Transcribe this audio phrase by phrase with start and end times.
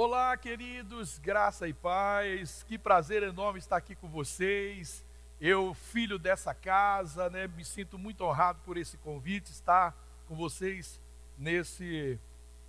[0.00, 2.62] Olá, queridos, graça e paz.
[2.62, 5.04] Que prazer enorme estar aqui com vocês.
[5.40, 9.96] Eu, filho dessa casa, né, me sinto muito honrado por esse convite, estar
[10.28, 11.00] com vocês
[11.36, 12.16] nesse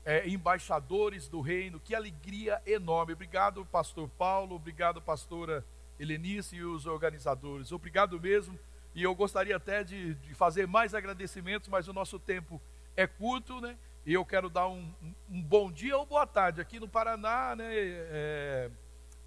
[0.03, 1.79] é, embaixadores do reino.
[1.79, 3.13] Que alegria enorme.
[3.13, 5.63] Obrigado, pastor Paulo, obrigado, pastora
[5.99, 7.71] Helenice e os organizadores.
[7.71, 8.57] Obrigado mesmo.
[8.95, 12.59] E eu gostaria até de, de fazer mais agradecimentos, mas o nosso tempo
[12.97, 13.77] é curto, né?
[14.09, 14.91] E eu quero dar um,
[15.29, 16.59] um bom dia ou boa tarde.
[16.59, 17.67] Aqui no Paraná, né?
[17.69, 18.71] É,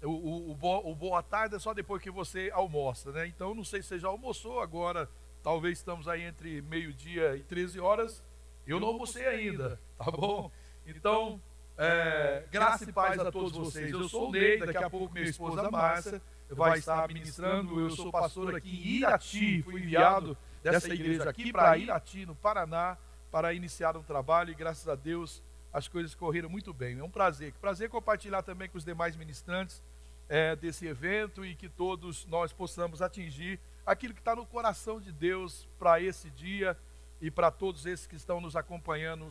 [0.03, 3.25] o, o, o, o, boa tarde é só depois que você almoça, né?
[3.25, 5.09] Então, não sei se você já almoçou agora.
[5.41, 8.21] Talvez estamos aí entre meio-dia e 13 horas.
[8.67, 10.51] Eu, eu não almocei ainda, tá bom?
[10.85, 11.41] Então,
[11.77, 13.89] é, graça e paz a todos vocês.
[13.89, 17.79] Eu sou o Ney, daqui a pouco minha esposa Márcia vai estar ministrando.
[17.79, 22.97] Eu sou pastor aqui em Irati, fui enviado dessa igreja aqui para Irati, no Paraná
[23.33, 25.41] para iniciar um trabalho e graças a Deus
[25.73, 26.99] as coisas correram muito bem.
[26.99, 27.51] É um prazer.
[27.53, 29.81] Prazer compartilhar também com os demais ministrantes
[30.29, 35.11] é, desse evento e que todos nós possamos atingir aquilo que está no coração de
[35.11, 36.77] Deus para esse dia
[37.19, 39.27] e para todos esses que estão nos acompanhando,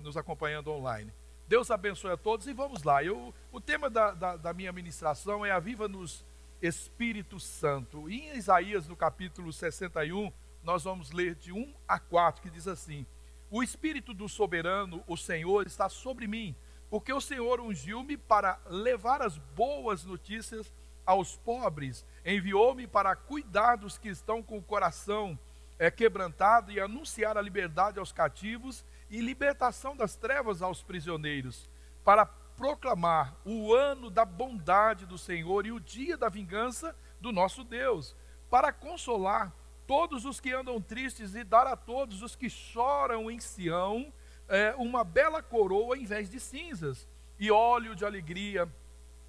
[0.00, 1.12] nos acompanhando online.
[1.46, 3.04] Deus abençoe a todos e vamos lá.
[3.04, 6.24] Eu, o tema da, da, da minha ministração é a Viva-nos
[6.62, 8.08] Espírito Santo.
[8.08, 10.32] Em Isaías, no capítulo 61,
[10.64, 13.04] nós vamos ler de 1 a 4, que diz assim:
[13.52, 16.56] o Espírito do soberano, o Senhor, está sobre mim,
[16.88, 20.72] porque o Senhor ungiu-me para levar as boas notícias
[21.04, 25.38] aos pobres, enviou-me para cuidar dos que estão com o coração
[25.78, 31.68] é, quebrantado e anunciar a liberdade aos cativos e libertação das trevas aos prisioneiros,
[32.02, 37.64] para proclamar o ano da bondade do Senhor e o dia da vingança do nosso
[37.64, 38.16] Deus,
[38.48, 39.52] para consolar
[39.86, 44.12] todos os que andam tristes e dar a todos os que choram em Sião
[44.48, 47.08] é, uma bela coroa em vez de cinzas,
[47.38, 48.70] e óleo de alegria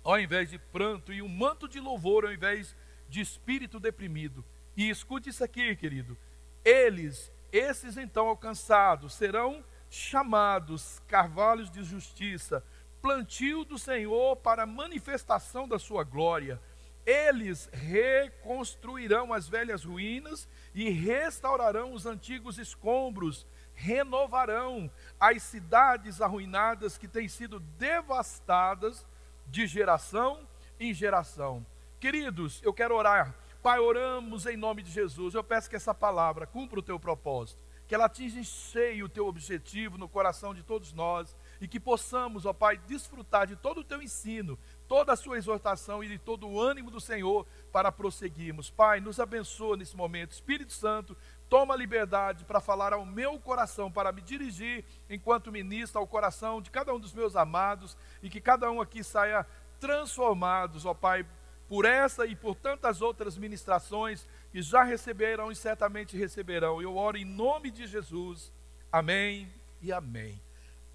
[0.03, 2.75] ao invés de pranto, e um manto de louvor ao invés
[3.07, 4.43] de espírito deprimido.
[4.75, 6.17] E escute isso aqui, querido.
[6.65, 12.63] Eles, esses então alcançados, serão chamados carvalhos de justiça,
[13.01, 16.59] plantio do Senhor para manifestação da sua glória
[17.05, 27.07] eles reconstruirão as velhas ruínas e restaurarão os antigos escombros, renovarão as cidades arruinadas que
[27.07, 29.05] têm sido devastadas
[29.47, 30.47] de geração
[30.79, 31.65] em geração.
[31.99, 33.35] Queridos, eu quero orar.
[33.61, 35.33] Pai, oramos em nome de Jesus.
[35.33, 39.09] Eu peço que essa palavra cumpra o teu propósito, que ela atinja em cheio o
[39.09, 43.79] teu objetivo no coração de todos nós e que possamos, ó Pai, desfrutar de todo
[43.79, 44.59] o teu ensino,
[44.93, 48.69] toda a sua exortação e de todo o ânimo do Senhor para prosseguirmos.
[48.69, 50.33] Pai, nos abençoa nesse momento.
[50.33, 51.17] Espírito Santo,
[51.49, 56.69] toma liberdade para falar ao meu coração, para me dirigir enquanto ministro ao coração de
[56.69, 59.47] cada um dos meus amados e que cada um aqui saia
[59.79, 61.25] transformados, ó Pai,
[61.67, 66.79] por essa e por tantas outras ministrações que já receberam e certamente receberão.
[66.79, 68.53] Eu oro em nome de Jesus.
[68.91, 69.51] Amém
[69.81, 70.39] e amém.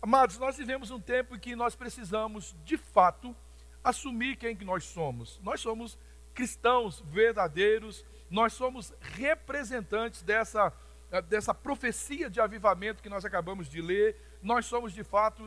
[0.01, 3.35] Amados, nós vivemos um tempo em que nós precisamos, de fato,
[3.83, 5.41] assumir quem que nós somos.
[5.43, 5.99] Nós somos
[6.35, 10.73] cristãos verdadeiros, nós somos representantes dessa,
[11.29, 15.47] dessa profecia de avivamento que nós acabamos de ler, nós somos de fato,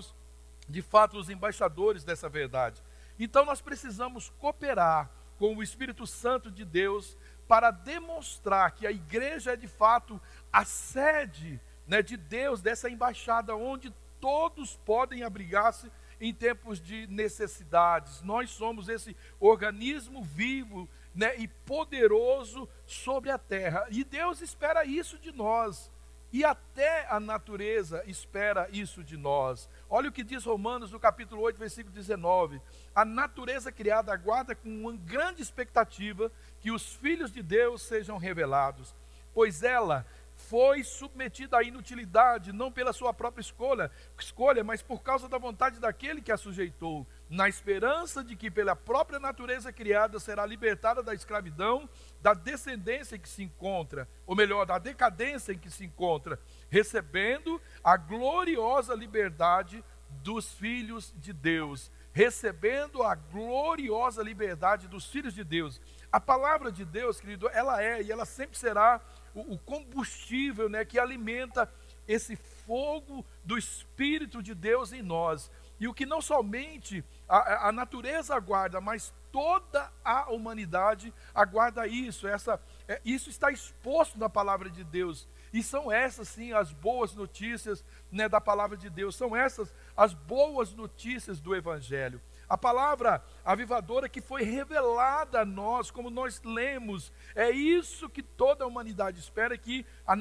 [0.67, 2.81] de fato os embaixadores dessa verdade.
[3.17, 9.53] Então nós precisamos cooperar com o Espírito Santo de Deus para demonstrar que a igreja
[9.53, 10.21] é de fato
[10.51, 15.91] a sede né, de Deus, dessa embaixada onde todos podem abrigar-se
[16.21, 18.21] em tempos de necessidades.
[18.21, 23.85] Nós somos esse organismo vivo né, e poderoso sobre a terra.
[23.89, 25.91] E Deus espera isso de nós.
[26.31, 29.67] E até a natureza espera isso de nós.
[29.89, 32.61] Olha o que diz Romanos no capítulo 8, versículo 19.
[32.95, 38.95] A natureza criada aguarda com uma grande expectativa que os filhos de Deus sejam revelados,
[39.33, 40.05] pois ela
[40.51, 43.89] foi submetida à inutilidade, não pela sua própria escolha,
[44.19, 48.75] escolha, mas por causa da vontade daquele que a sujeitou, na esperança de que pela
[48.75, 51.89] própria natureza criada será libertada da escravidão,
[52.21, 56.37] da descendência em que se encontra, ou melhor, da decadência em que se encontra,
[56.69, 59.81] recebendo a gloriosa liberdade
[60.21, 65.79] dos filhos de Deus, recebendo a gloriosa liberdade dos filhos de Deus.
[66.11, 68.99] A palavra de Deus, querido, ela é e ela sempre será
[69.33, 71.71] o, o combustível né, que alimenta
[72.07, 75.51] esse fogo do Espírito de Deus em nós.
[75.79, 82.27] E o que não somente a, a, natureza aguarda, mas toda a humanidade aguarda isso.
[82.27, 85.27] Essa, é, isso está exposto na palavra de Deus.
[85.51, 89.15] E são essas, sim, as boas notícias né, da palavra de Deus.
[89.15, 92.21] São essas as boas notícias do Evangelho.
[92.51, 97.09] A palavra avivadora que foi revelada a nós, como nós lemos.
[97.33, 100.15] É isso que toda a humanidade espera, que a,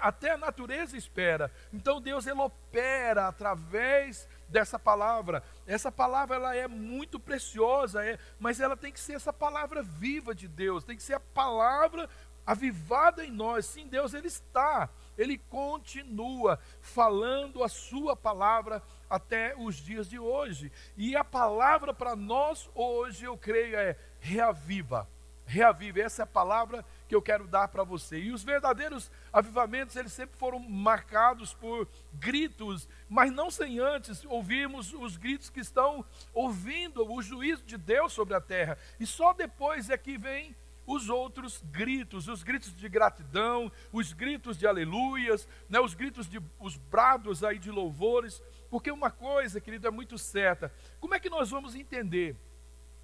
[0.00, 1.52] até a natureza espera.
[1.72, 5.40] Então Deus ele opera através dessa palavra.
[5.68, 10.34] Essa palavra ela é muito preciosa, é, mas ela tem que ser essa palavra viva
[10.34, 12.10] de Deus, tem que ser a palavra
[12.44, 13.66] avivada em nós.
[13.66, 20.70] Sim, Deus ele está, ele continua falando a sua palavra até os dias de hoje.
[20.96, 25.08] E a palavra para nós hoje, eu creio, é reaviva.
[25.44, 28.18] Reaviva, essa é a palavra que eu quero dar para você.
[28.18, 34.92] E os verdadeiros avivamentos, eles sempre foram marcados por gritos, mas não sem antes ouvirmos
[34.92, 36.04] os gritos que estão
[36.34, 38.76] ouvindo o juízo de Deus sobre a terra.
[39.00, 40.54] E só depois é que vem
[40.88, 46.40] os outros gritos, os gritos de gratidão, os gritos de aleluias, né, os gritos de
[46.58, 50.72] os brados aí de louvores, porque uma coisa, querido, é muito certa.
[50.98, 52.34] Como é que nós vamos entender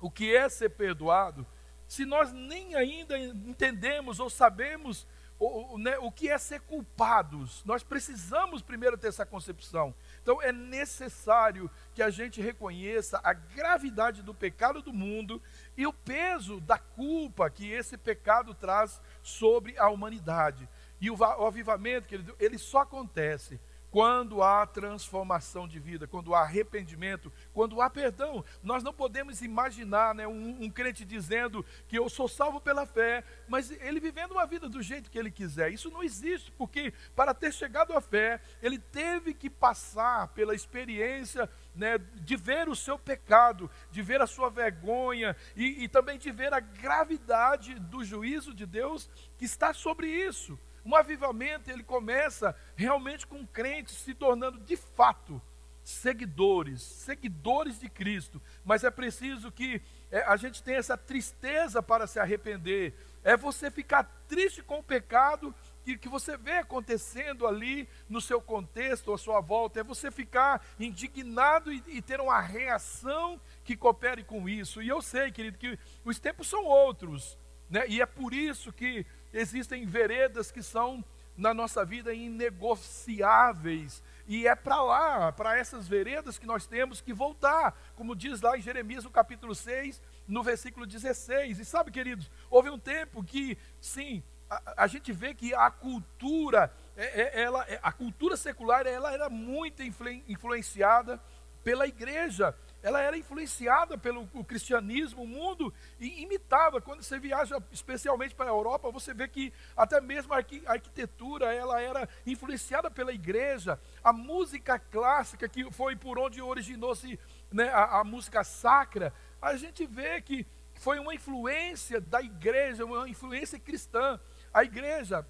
[0.00, 1.46] o que é ser perdoado
[1.86, 5.06] se nós nem ainda entendemos ou sabemos
[5.38, 7.62] o, né, o que é ser culpados?
[7.66, 9.94] Nós precisamos primeiro ter essa concepção.
[10.24, 15.40] Então é necessário que a gente reconheça a gravidade do pecado do mundo
[15.76, 20.66] e o peso da culpa que esse pecado traz sobre a humanidade.
[20.98, 23.60] E o, avivamento, querido, ele só acontece
[23.94, 28.44] quando há transformação de vida, quando há arrependimento, quando há perdão.
[28.60, 33.22] Nós não podemos imaginar né, um, um, crente dizendo que eu sou salvo pela fé,
[33.46, 35.72] mas ele vivendo uma vida do jeito que ele quiser.
[35.72, 41.48] Isso não existe, porque para ter chegado à fé, ele teve que passar pela experiência
[41.72, 46.32] né, de ver o seu pecado, de ver a sua vergonha e, e também de
[46.32, 49.08] ver a gravidade do juízo de Deus
[49.38, 50.58] que está sobre isso.
[50.84, 55.40] Um avivamento, ele começa realmente com crentes se tornando de fato
[55.84, 58.40] seguidores, seguidores de Cristo.
[58.64, 62.94] Mas é preciso que é, a gente tenha essa tristeza para se arrepender.
[63.22, 65.54] É você ficar triste com o pecado
[65.84, 69.80] que, que você vê acontecendo ali no seu contexto, à sua volta.
[69.80, 74.82] É você ficar indignado e, e ter uma reação que coopere com isso.
[74.82, 77.38] E eu sei, querido, que os tempos são outros.
[77.68, 77.84] Né?
[77.88, 79.04] E é por isso que
[79.34, 81.04] existem veredas que são
[81.36, 84.02] na nossa vida inegociáveis.
[84.26, 88.56] E é para lá, para essas veredas que nós temos que voltar, como diz lá
[88.56, 91.58] em Jeremias, no capítulo 6, no versículo 16.
[91.58, 96.72] E sabe, queridos, houve um tempo que, sim, a, a gente vê que a cultura,
[96.96, 101.20] é, é, ela, é, a cultura secular, ela era muito influenciada
[101.62, 102.54] pela igreja
[102.84, 106.82] ela era influenciada pelo cristianismo, o mundo e imitava.
[106.82, 111.80] Quando você viaja especialmente para a Europa, você vê que até mesmo a arquitetura ela
[111.80, 113.80] era influenciada pela igreja.
[114.02, 117.18] A música clássica, que foi por onde originou-se
[117.50, 123.08] né, a, a música sacra, a gente vê que foi uma influência da igreja, uma
[123.08, 124.20] influência cristã.
[124.52, 125.26] A igreja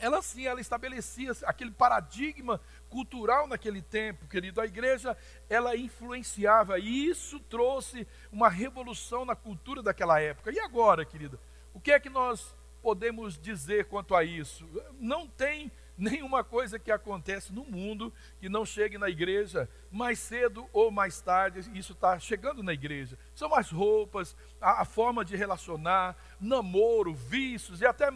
[0.00, 2.60] ela sim, ela estabelecia aquele paradigma
[2.90, 4.60] cultural naquele tempo, querido.
[4.60, 5.16] A igreja,
[5.48, 10.52] ela influenciava e isso trouxe uma revolução na cultura daquela época.
[10.52, 11.38] E agora, querido,
[11.72, 14.68] o que é que nós podemos dizer quanto a isso?
[14.98, 15.70] Não tem
[16.00, 21.20] nenhuma coisa que acontece no mundo que não chegue na igreja, mais cedo ou mais
[21.20, 23.18] tarde, isso está chegando na igreja.
[23.34, 28.08] São as roupas, a, a, forma de relacionar, namoro, vícios e até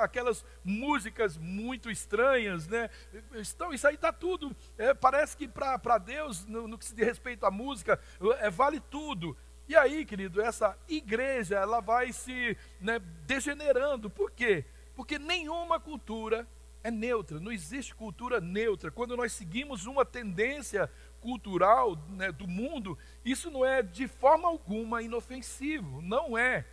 [0.00, 2.90] aquelas músicas muito estranhas, né?
[3.34, 4.54] Então, isso aí está tudo.
[4.76, 8.00] É, parece que para Deus, no, no, que se diz respeito à música,
[8.40, 9.36] é, vale tudo.
[9.68, 14.10] E aí, querido, essa igreja ela vai se né, degenerando.
[14.10, 14.64] Por quê?
[14.96, 16.48] Porque nenhuma cultura
[16.82, 18.90] é neutra, não existe cultura neutra.
[18.90, 25.02] Quando nós seguimos uma tendência cultural né, do mundo, isso não é de forma alguma
[25.02, 26.64] inofensivo, não é.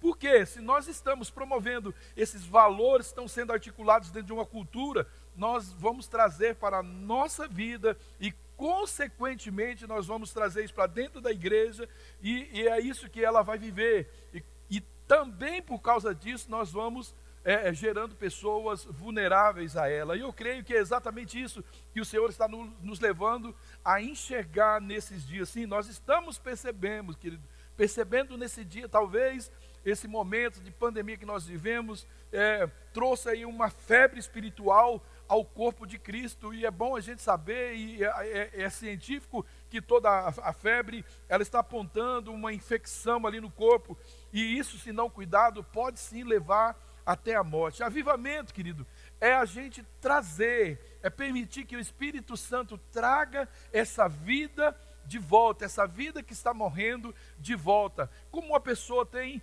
[0.00, 5.06] Porque se nós estamos promovendo esses valores que estão sendo articulados dentro de uma cultura,
[5.36, 11.20] nós vamos trazer para a nossa vida e, consequentemente, nós vamos trazer isso para dentro
[11.20, 11.88] da igreja
[12.20, 14.10] e, e é isso que ela vai viver.
[14.34, 20.16] E, e também por causa disso, nós vamos é, é, gerando pessoas vulneráveis a ela.
[20.16, 24.00] E eu creio que é exatamente isso que o Senhor está no, nos levando a
[24.00, 25.48] enxergar nesses dias.
[25.48, 27.42] Sim, nós estamos percebendo, querido,
[27.76, 29.50] percebendo nesse dia, talvez
[29.84, 35.86] esse momento de pandemia que nós vivemos é, trouxe aí uma febre espiritual ao corpo
[35.86, 40.08] de Cristo e é bom a gente saber e é, é, é científico que toda
[40.08, 43.98] a, a, febre ela está apontando uma infecção ali no corpo
[44.32, 47.82] e isso se não cuidado pode sim levar até a morte.
[47.82, 48.86] Avivamento, querido,
[49.20, 55.64] é a gente trazer, é permitir que o Espírito Santo traga essa vida de volta,
[55.64, 58.10] essa vida que está morrendo de volta.
[58.30, 59.42] Como uma pessoa tem,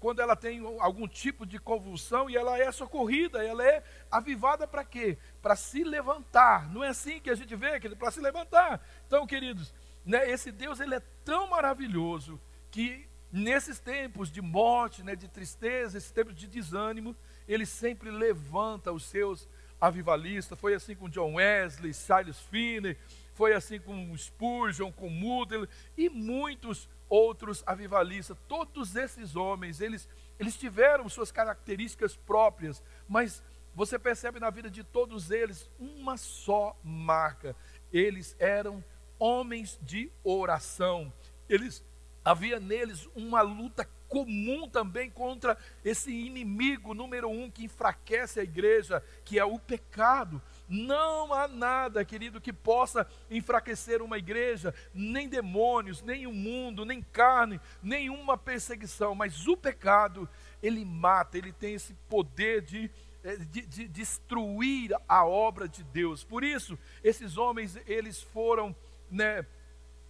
[0.00, 4.84] quando ela tem algum tipo de convulsão e ela é socorrida, ela é avivada para
[4.84, 5.16] quê?
[5.40, 6.68] Para se levantar.
[6.70, 8.84] Não é assim que a gente vê, para se levantar.
[9.06, 9.72] Então, queridos,
[10.04, 12.40] né, esse Deus ele é tão maravilhoso
[12.70, 17.14] que nesses tempos de morte, né, de tristeza, esses tempos de desânimo,
[17.46, 19.48] ele sempre levanta os seus
[19.80, 20.58] avivalistas.
[20.58, 22.96] Foi assim com John Wesley, Silas Finney,
[23.34, 28.36] foi assim com Spurgeon, com Moodle e muitos outros avivalistas.
[28.48, 30.08] Todos esses homens, eles,
[30.38, 33.42] eles tiveram suas características próprias, mas
[33.74, 37.54] você percebe na vida de todos eles uma só marca.
[37.92, 38.82] Eles eram
[39.18, 41.12] homens de oração.
[41.48, 41.84] Eles
[42.24, 49.02] havia neles uma luta comum também contra esse inimigo número um que enfraquece a igreja,
[49.24, 50.40] que é o pecado.
[50.68, 57.02] Não há nada, querido, que possa enfraquecer uma igreja, nem demônios, nem o mundo, nem
[57.02, 60.28] carne, nenhuma perseguição, mas o pecado,
[60.62, 62.90] ele mata, ele tem esse poder de,
[63.22, 66.24] eh, de, de destruir a obra de Deus.
[66.24, 68.74] Por isso, esses homens, eles foram,
[69.10, 69.46] né,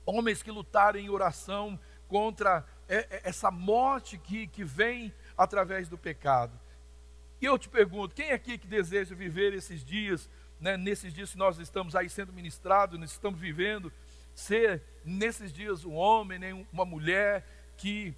[0.07, 5.99] homens que lutaram em oração contra é, é, essa morte que, que vem através do
[5.99, 6.59] pecado.
[7.41, 11.39] E eu te pergunto, quem aqui que deseja viver esses dias, né, nesses dias que
[11.39, 13.93] nós estamos aí sendo ministrados, nós estamos vivendo,
[14.35, 17.47] ser nesses dias um homem, né, uma mulher
[17.77, 18.15] que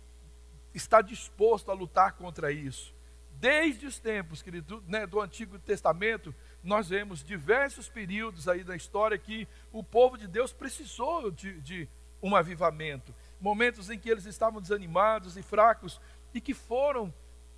[0.73, 2.95] está disposto a lutar contra isso?
[3.33, 9.19] Desde os tempos, querido, né, do Antigo Testamento, nós vemos diversos períodos aí da história
[9.19, 11.89] que o povo de Deus precisou de, de
[12.23, 16.01] um avivamento momentos em que eles estavam desanimados e fracos
[16.35, 17.13] e que foram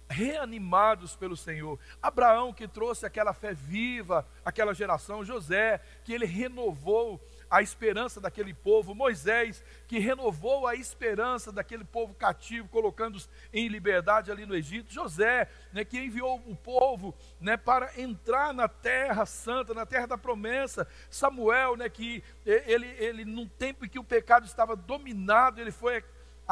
[0.09, 1.79] reanimados pelo Senhor.
[2.01, 7.21] Abraão que trouxe aquela fé viva, aquela geração, José que ele renovou
[7.53, 14.33] a esperança daquele povo, Moisés, que renovou a esperança daquele povo cativo, colocando-os em liberdade
[14.33, 19.75] ali no Egito, José, né, que enviou o povo né, para entrar na terra santa,
[19.75, 24.47] na terra da promessa, Samuel, né, que ele, ele, num tempo em que o pecado
[24.47, 26.03] estava dominado, ele foi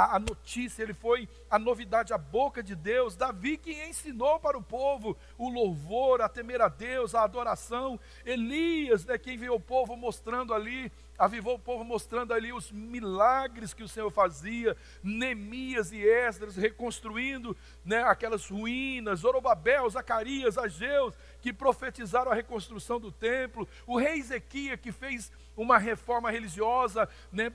[0.00, 3.16] a, a, notícia, ele foi a novidade, a boca de Deus.
[3.16, 8.00] Davi que ensinou para o povo o louvor, a temer a Deus, a adoração.
[8.24, 13.74] Elias, né, quem viu o povo mostrando ali, avivou o povo mostrando ali os milagres
[13.74, 14.74] que o Senhor fazia.
[15.02, 17.54] Neemias e Esdras reconstruindo
[17.84, 19.20] né, aquelas ruínas.
[19.20, 23.68] Zorobabel, Zacarias, Ageus, que profetizaram a reconstrução do templo.
[23.86, 25.30] O rei Ezequias que fez
[25.60, 27.52] uma reforma religiosa, né,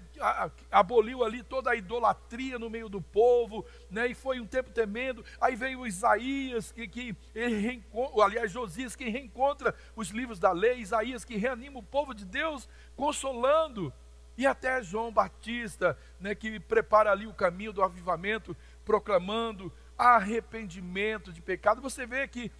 [0.72, 5.26] aboliu ali toda a idolatria no meio do povo, né, e foi um tempo temendo.
[5.42, 7.16] Aí veio Isaías, que, que
[8.24, 12.70] aliás, Josias, que reencontra os livros da lei, Isaías, que reanima o povo de Deus,
[12.96, 13.92] consolando.
[14.38, 21.42] E até João Batista, né, que prepara ali o caminho do avivamento, proclamando arrependimento de
[21.42, 21.82] pecado.
[21.82, 22.52] Você vê que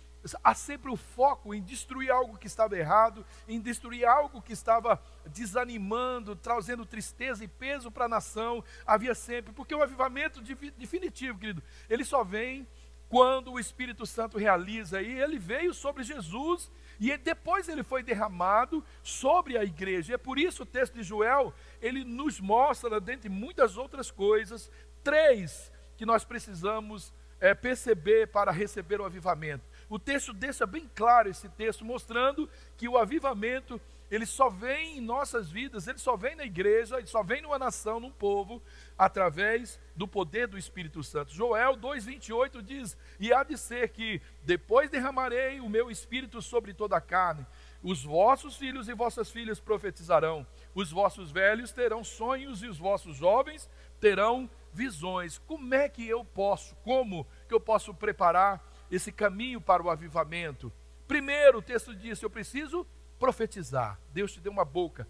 [0.44, 5.01] há sempre o foco em destruir algo que estava errado, em destruir algo que estava
[5.27, 8.63] desanimando, trazendo tristeza e peso para a nação.
[8.86, 10.41] Havia sempre, porque o avivamento
[10.77, 12.67] definitivo, querido, ele só vem
[13.08, 18.84] quando o Espírito Santo realiza, e ele veio sobre Jesus e depois ele foi derramado
[19.03, 20.12] sobre a igreja.
[20.12, 24.72] E é por isso o texto de Joel, ele nos mostra, dentre muitas outras coisas,
[25.03, 29.63] três que nós precisamos é, perceber para receber o avivamento.
[29.96, 33.80] O texto deixa bem claro esse texto, mostrando que o avivamento,
[34.12, 37.58] ele só vem em nossas vidas, ele só vem na igreja, ele só vem numa
[37.58, 38.62] nação, num povo,
[38.98, 41.34] através do poder do Espírito Santo.
[41.34, 46.98] Joel 2,28 diz: E há de ser que depois derramarei o meu espírito sobre toda
[46.98, 47.48] a carne.
[47.82, 53.16] Os vossos filhos e vossas filhas profetizarão, os vossos velhos terão sonhos e os vossos
[53.16, 53.70] jovens
[54.02, 55.38] terão visões.
[55.38, 60.72] Como é que eu posso, como que eu posso preparar esse caminho para o avivamento.
[61.08, 62.86] Primeiro, o texto diz: eu preciso
[63.20, 64.00] profetizar.
[64.12, 65.08] Deus te deu uma boca.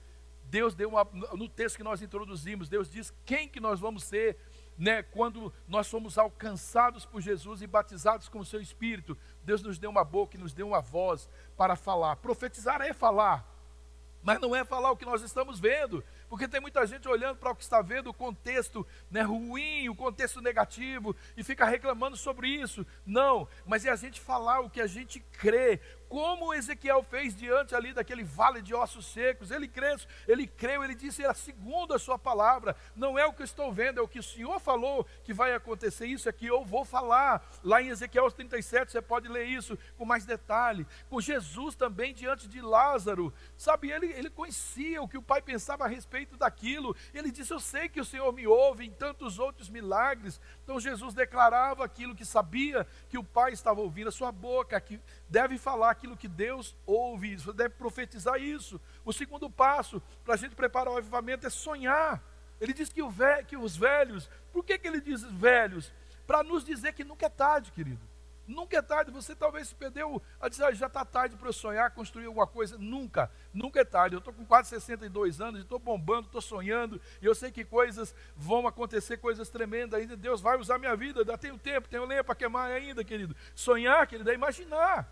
[0.50, 1.04] Deus deu uma.
[1.34, 4.38] No texto que nós introduzimos, Deus diz quem que nós vamos ser,
[4.78, 5.04] né?
[5.04, 9.18] Quando nós somos alcançados por Jesus e batizados com o seu Espírito.
[9.44, 12.18] Deus nos deu uma boca e nos deu uma voz para falar.
[12.18, 13.52] Profetizar é falar.
[14.22, 17.52] Mas não é falar o que nós estamos vendo, porque tem muita gente olhando para
[17.52, 22.48] o que está vendo, o contexto né, ruim, o contexto negativo, e fica reclamando sobre
[22.48, 22.86] isso.
[23.06, 27.76] Não, mas é a gente falar o que a gente crê, como Ezequiel fez diante
[27.76, 29.52] ali daquele vale de ossos secos.
[29.52, 29.98] Ele creu,
[30.28, 32.76] ele creu, ele disse, era segundo a sua palavra.
[32.96, 36.06] Não é o que estou vendo, é o que o Senhor falou que vai acontecer.
[36.06, 37.46] Isso é que eu vou falar.
[37.64, 40.86] Lá em Ezequiel 37, você pode ler isso com mais detalhe.
[41.10, 43.34] Com Jesus também diante de Lázaro.
[43.58, 46.96] Sabe, ele, ele conhecia o que o pai pensava a respeito daquilo.
[47.14, 50.40] Ele disse, eu sei que o Senhor me ouve em tantos outros milagres.
[50.64, 54.10] Então Jesus declarava aquilo que sabia que o pai estava ouvindo.
[54.10, 58.80] A sua boca que deve falar aquilo que Deus ouve, você deve profetizar isso.
[59.04, 62.24] O segundo passo para a gente preparar o avivamento é sonhar.
[62.60, 63.02] Ele diz que,
[63.48, 65.94] que os velhos, por que, que ele diz velhos?
[66.26, 68.02] Para nos dizer que nunca é tarde, querido.
[68.48, 71.54] Nunca é tarde, você talvez se perdeu a dizer, ah, já está tarde para eu
[71.54, 72.78] sonhar, construir alguma coisa.
[72.78, 74.16] Nunca, nunca é tarde.
[74.16, 78.14] Eu estou com quase 62 anos, estou bombando, estou sonhando, e eu sei que coisas
[78.36, 80.16] vão acontecer, coisas tremendas ainda.
[80.16, 83.36] Deus vai usar minha vida, ainda tenho tempo, tenho lenha para queimar ainda, querido.
[83.56, 85.12] Sonhar, querido, é imaginar.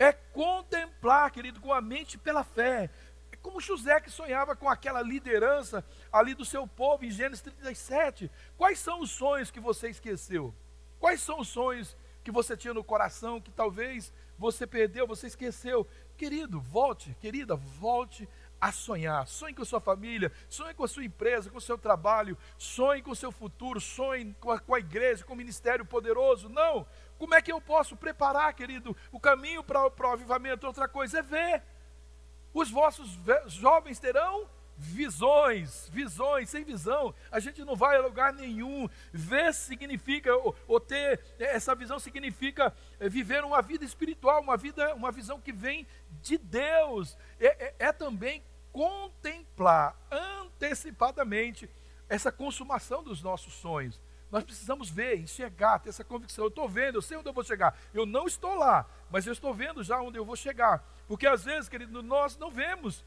[0.00, 2.88] É contemplar, querido, com a mente pela fé.
[3.30, 8.30] É como José que sonhava com aquela liderança ali do seu povo em Gênesis 37.
[8.56, 10.54] Quais são os sonhos que você esqueceu?
[10.98, 15.86] Quais são os sonhos que você tinha no coração, que talvez você perdeu, você esqueceu.
[16.16, 18.26] Querido, volte, querida, volte
[18.60, 19.26] a sonhar.
[19.26, 23.02] Sonhe com a sua família, sonhe com a sua empresa, com o seu trabalho, sonhe
[23.02, 26.48] com o seu futuro, sonhe com a, com a igreja, com o ministério poderoso.
[26.48, 26.86] Não!
[27.18, 30.66] Como é que eu posso preparar, querido, o caminho para o avivamento?
[30.66, 31.62] Outra coisa é ver.
[32.52, 34.48] Os vossos jovens terão
[34.80, 38.88] visões, visões, sem visão, a gente não vai a lugar nenhum.
[39.12, 44.94] Ver significa, ou, ou ter essa visão significa é, viver uma vida espiritual, uma vida,
[44.94, 45.86] uma visão que vem
[46.22, 47.16] de Deus.
[47.38, 51.68] É, é, é também contemplar antecipadamente
[52.08, 54.00] essa consumação dos nossos sonhos.
[54.30, 56.44] Nós precisamos ver, enxergar, ter essa convicção.
[56.44, 57.76] Eu estou vendo, eu sei onde eu vou chegar.
[57.92, 60.84] Eu não estou lá, mas eu estou vendo já onde eu vou chegar.
[61.08, 63.04] Porque às vezes, querido, nós não vemos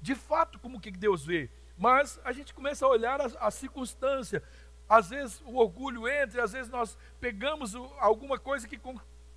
[0.00, 1.50] de fato como que Deus vê.
[1.76, 4.42] Mas a gente começa a olhar a, a circunstância.
[4.88, 8.80] Às vezes o orgulho entra, às vezes nós pegamos alguma coisa que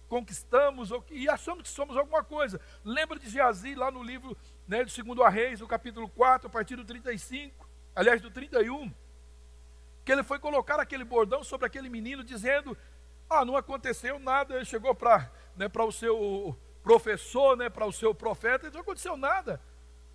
[0.08, 2.62] conquistamos e achamos que somos alguma coisa.
[2.84, 6.76] Lembra de Geazi lá no livro né, segundo a Reis, no capítulo 4, a partir
[6.76, 8.92] do 35, aliás, do 31,
[10.04, 12.78] que ele foi colocar aquele bordão sobre aquele menino, dizendo:
[13.30, 14.56] Ah, não aconteceu nada.
[14.56, 19.18] Ele chegou para né, o seu professor, né, para o seu profeta, e não aconteceu
[19.18, 19.60] nada.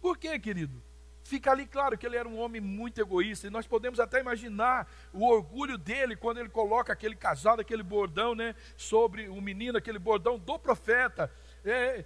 [0.01, 0.81] Por quê, querido?
[1.23, 4.91] Fica ali claro que ele era um homem muito egoísta, e nós podemos até imaginar
[5.13, 9.99] o orgulho dele quando ele coloca aquele casado, aquele bordão, né, sobre o menino, aquele
[9.99, 11.31] bordão do profeta.
[11.65, 12.05] É,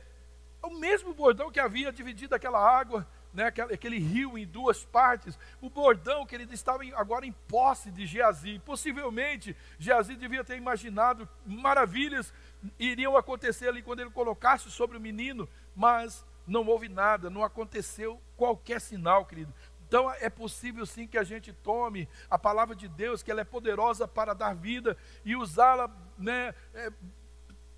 [0.64, 5.38] o mesmo bordão que havia dividido aquela água, né, aquele, aquele rio em duas partes.
[5.60, 8.60] O bordão que ele estava agora em posse de Geazi.
[8.60, 12.32] Possivelmente, Geazi devia ter imaginado maravilhas
[12.78, 18.20] iriam acontecer ali quando ele colocasse sobre o menino, mas não houve nada, não aconteceu
[18.36, 19.52] qualquer sinal, querido.
[19.86, 23.44] Então é possível sim que a gente tome a palavra de Deus, que ela é
[23.44, 26.54] poderosa para dar vida e usá-la, né?
[26.72, 26.90] É,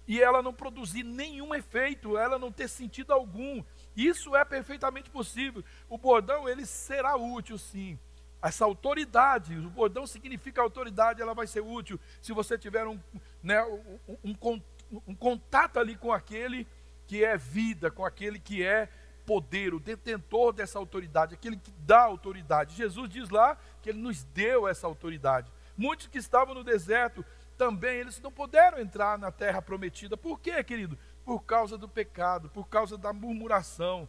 [0.06, 3.62] e ela não produzir nenhum efeito, ela não ter sentido algum.
[3.96, 5.64] Isso é perfeitamente possível.
[5.88, 7.98] O bordão ele será útil, sim.
[8.40, 13.00] Essa autoridade, o bordão significa autoridade, ela vai ser útil se você tiver um,
[13.42, 13.62] né,
[14.22, 14.62] um, um,
[15.08, 16.66] um contato ali com aquele
[17.06, 18.88] que é vida, com aquele que é
[19.24, 22.76] poder, o detentor dessa autoridade, aquele que dá autoridade.
[22.76, 25.50] Jesus diz lá que ele nos deu essa autoridade.
[25.76, 27.24] Muitos que estavam no deserto
[27.56, 30.16] também, eles não puderam entrar na terra prometida.
[30.16, 30.98] Por quê, querido?
[31.24, 34.08] Por causa do pecado, por causa da murmuração.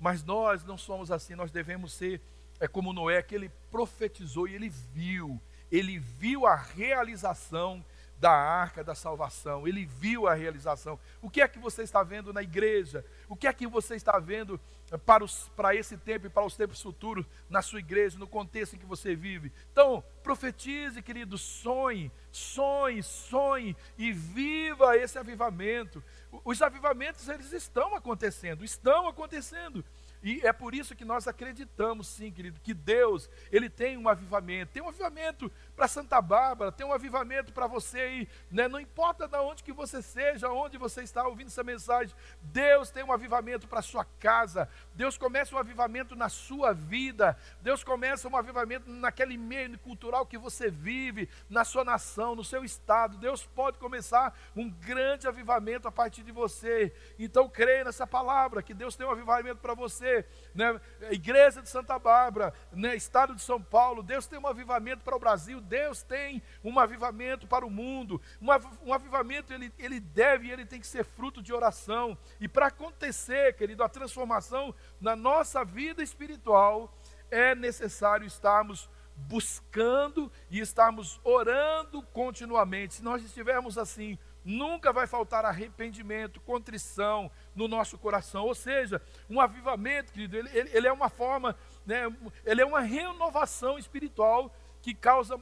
[0.00, 2.20] Mas nós não somos assim, nós devemos ser
[2.58, 7.84] é como Noé, que ele profetizou e ele viu, ele viu a realização
[8.18, 10.98] da arca da salvação, ele viu a realização.
[11.20, 13.04] O que é que você está vendo na igreja?
[13.28, 14.58] O que é que você está vendo
[15.04, 18.76] para, os, para esse tempo e para os tempos futuros na sua igreja, no contexto
[18.76, 19.52] em que você vive?
[19.72, 26.02] Então, profetize, querido, sonhe, sonhe, sonhe e viva esse avivamento.
[26.44, 29.84] Os avivamentos, eles estão acontecendo, estão acontecendo.
[30.26, 34.72] E é por isso que nós acreditamos, sim, querido, que Deus, Ele tem um avivamento.
[34.72, 38.66] Tem um avivamento para Santa Bárbara, tem um avivamento para você aí, né?
[38.66, 42.12] não importa de onde que você seja, onde você está ouvindo essa mensagem,
[42.42, 47.84] Deus tem um avivamento para sua casa, Deus começa um avivamento na sua vida, Deus
[47.84, 53.16] começa um avivamento naquele meio cultural que você vive, na sua nação, no seu estado,
[53.18, 58.74] Deus pode começar um grande avivamento a partir de você, então creia nessa palavra, que
[58.74, 60.15] Deus tem um avivamento para você,
[60.54, 60.80] né?
[61.10, 62.94] Igreja de Santa Bárbara, né?
[62.94, 67.46] Estado de São Paulo, Deus tem um avivamento para o Brasil, Deus tem um avivamento
[67.46, 68.20] para o mundo.
[68.40, 72.16] Um, avivamento ele, ele deve, ele tem que ser fruto de oração.
[72.40, 76.94] E para acontecer, querido, a transformação na nossa vida espiritual,
[77.30, 82.94] é necessário estarmos buscando e estarmos orando continuamente.
[82.94, 88.44] Se nós estivermos assim, nunca vai faltar arrependimento, contrição no nosso coração.
[88.44, 92.02] Ou seja, um avivamento, querido, ele, ele, ele é uma forma, né,
[92.44, 95.40] ele é uma renovação espiritual que causa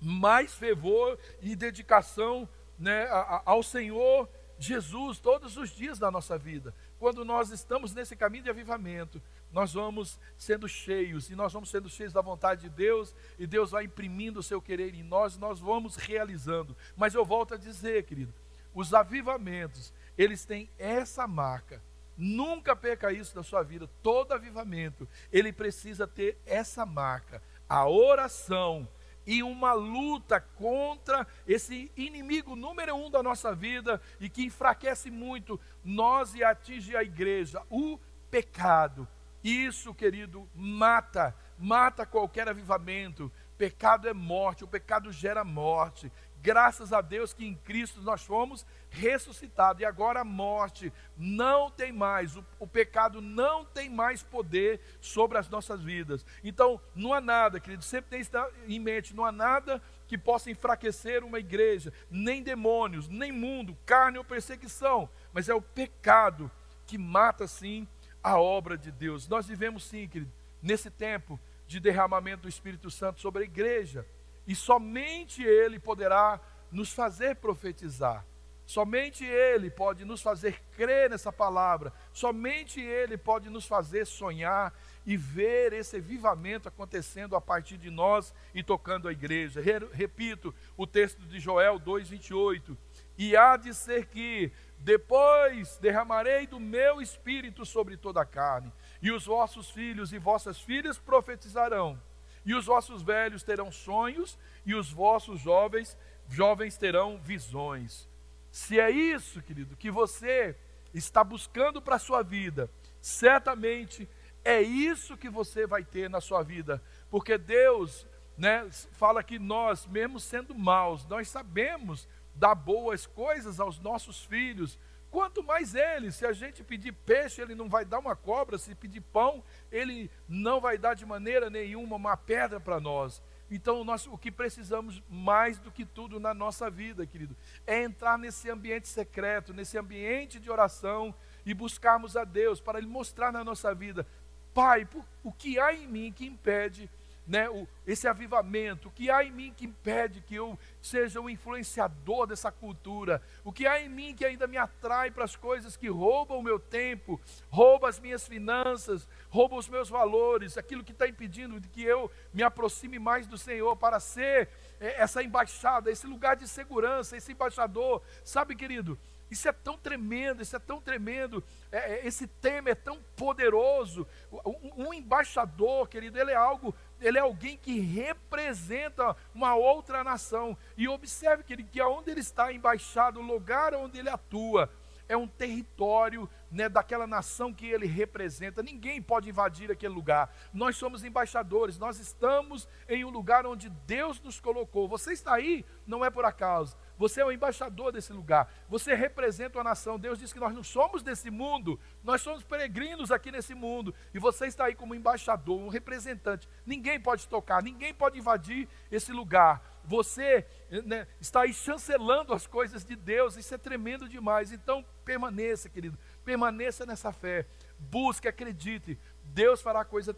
[0.00, 2.46] mais fervor e dedicação
[2.78, 3.08] né,
[3.46, 4.28] ao Senhor
[4.58, 6.74] Jesus todos os dias da nossa vida.
[6.98, 9.20] Quando nós estamos nesse caminho de avivamento,
[9.52, 13.70] nós vamos sendo cheios, e nós vamos sendo cheios da vontade de Deus, e Deus
[13.70, 16.76] vai imprimindo o seu querer em nós, e nós vamos realizando.
[16.96, 18.32] Mas eu volto a dizer, querido,
[18.74, 21.82] os avivamentos, eles têm essa marca.
[22.16, 23.88] Nunca perca isso na sua vida.
[24.02, 27.42] Todo avivamento, ele precisa ter essa marca.
[27.68, 28.88] A oração,
[29.26, 35.58] e uma luta contra esse inimigo número um da nossa vida e que enfraquece muito
[35.84, 37.98] nós e atinge a igreja, o
[38.30, 39.08] pecado.
[39.42, 43.30] Isso, querido, mata, mata qualquer avivamento.
[43.58, 46.10] Pecado é morte, o pecado gera morte.
[46.42, 49.82] Graças a Deus que em Cristo nós fomos ressuscitados.
[49.82, 55.38] E agora a morte não tem mais, o, o, pecado não tem mais poder sobre
[55.38, 56.24] as nossas vidas.
[56.44, 58.30] Então, não há nada, querido, sempre tem isso
[58.68, 64.18] em mente, não há nada que possa enfraquecer uma igreja, nem demônios, nem mundo, carne
[64.18, 66.50] ou perseguição, mas é o pecado
[66.86, 67.88] que mata, sim,
[68.22, 69.28] a obra de Deus.
[69.28, 74.06] Nós vivemos, sim, querido, nesse tempo de derramamento do Espírito Santo sobre a igreja.
[74.46, 78.24] E somente Ele poderá nos fazer profetizar.
[78.66, 81.92] Somente Ele pode nos fazer crer nessa palavra.
[82.12, 84.74] Somente Ele pode nos fazer sonhar
[85.06, 89.60] e ver esse avivamento acontecendo a partir de nós e tocando a igreja.
[89.92, 92.76] Repito o texto de Joel 2,28.
[93.16, 99.10] E há de ser que depois derramarei do meu espírito sobre toda a carne, e
[99.10, 101.98] os vossos filhos e vossas filhas profetizarão
[102.46, 108.08] e os vossos velhos terão sonhos, e os vossos jovens, jovens terão visões.
[108.52, 110.56] Se é isso, querido, que você
[110.94, 112.70] está buscando para a sua vida,
[113.02, 114.08] certamente
[114.44, 116.80] é isso que você vai ter na sua vida,
[117.10, 118.06] porque Deus,
[118.38, 124.78] né, fala que nós, mesmo sendo maus, nós sabemos dar boas coisas aos nossos filhos,
[125.10, 128.74] Quanto mais ele, se a gente pedir peixe, ele não vai dar uma cobra, se
[128.74, 133.22] pedir pão, ele não vai dar de maneira nenhuma uma pedra para nós.
[133.50, 138.18] Então, nós, o que precisamos mais do que tudo na nossa vida, querido, é entrar
[138.18, 141.14] nesse ambiente secreto, nesse ambiente de oração
[141.44, 144.06] e buscarmos a Deus para Ele mostrar na nossa vida,
[144.52, 144.88] Pai,
[145.22, 146.90] o que há em mim que impede
[147.26, 151.28] né, o, esse avivamento, o que há em mim que impede que eu seja um
[151.28, 155.76] influenciador dessa cultura, o que há em mim que ainda me atrai para as coisas
[155.76, 160.92] que roubam o meu tempo, roubam as minhas finanças, roubam os meus valores, aquilo que
[160.92, 164.48] está impedindo de que eu me aproxime mais do Senhor para ser
[164.80, 168.98] é, essa embaixada, esse lugar de segurança, esse embaixador, sabe, querido?
[169.30, 174.06] Isso é tão tremendo, isso é tão tremendo, é, é esse tema é tão poderoso.
[174.44, 180.56] Um, um, embaixador, querido, ele é algo, ele é alguém que representa uma outra nação.
[180.76, 184.70] E observe, que aonde ele está embaixado, o lugar onde ele atua,
[185.08, 188.62] é um território né, daquela nação que ele representa.
[188.62, 190.34] Ninguém pode invadir aquele lugar.
[190.52, 194.88] Nós somos embaixadores, nós estamos em um lugar onde Deus nos colocou.
[194.88, 196.76] Você está aí, não é por acaso.
[196.98, 198.52] Você é o embaixador desse lugar.
[198.68, 199.98] Você representa a nação.
[199.98, 203.94] Deus diz que nós não somos desse mundo, nós somos peregrinos aqui nesse mundo.
[204.14, 206.48] E você está aí como embaixador, um representante.
[206.64, 209.62] Ninguém pode tocar, ninguém pode invadir esse lugar.
[209.84, 210.44] Você
[210.84, 213.36] né, está aí chancelando as coisas de Deus.
[213.36, 214.50] Isso é tremendo demais.
[214.50, 215.98] Então permaneça, querido.
[216.24, 217.46] Permaneça nessa fé.
[217.78, 218.98] Busque, acredite.
[219.22, 220.14] Deus fará coisas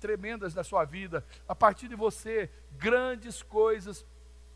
[0.00, 1.24] tremendas na sua vida.
[1.48, 4.04] A partir de você, grandes coisas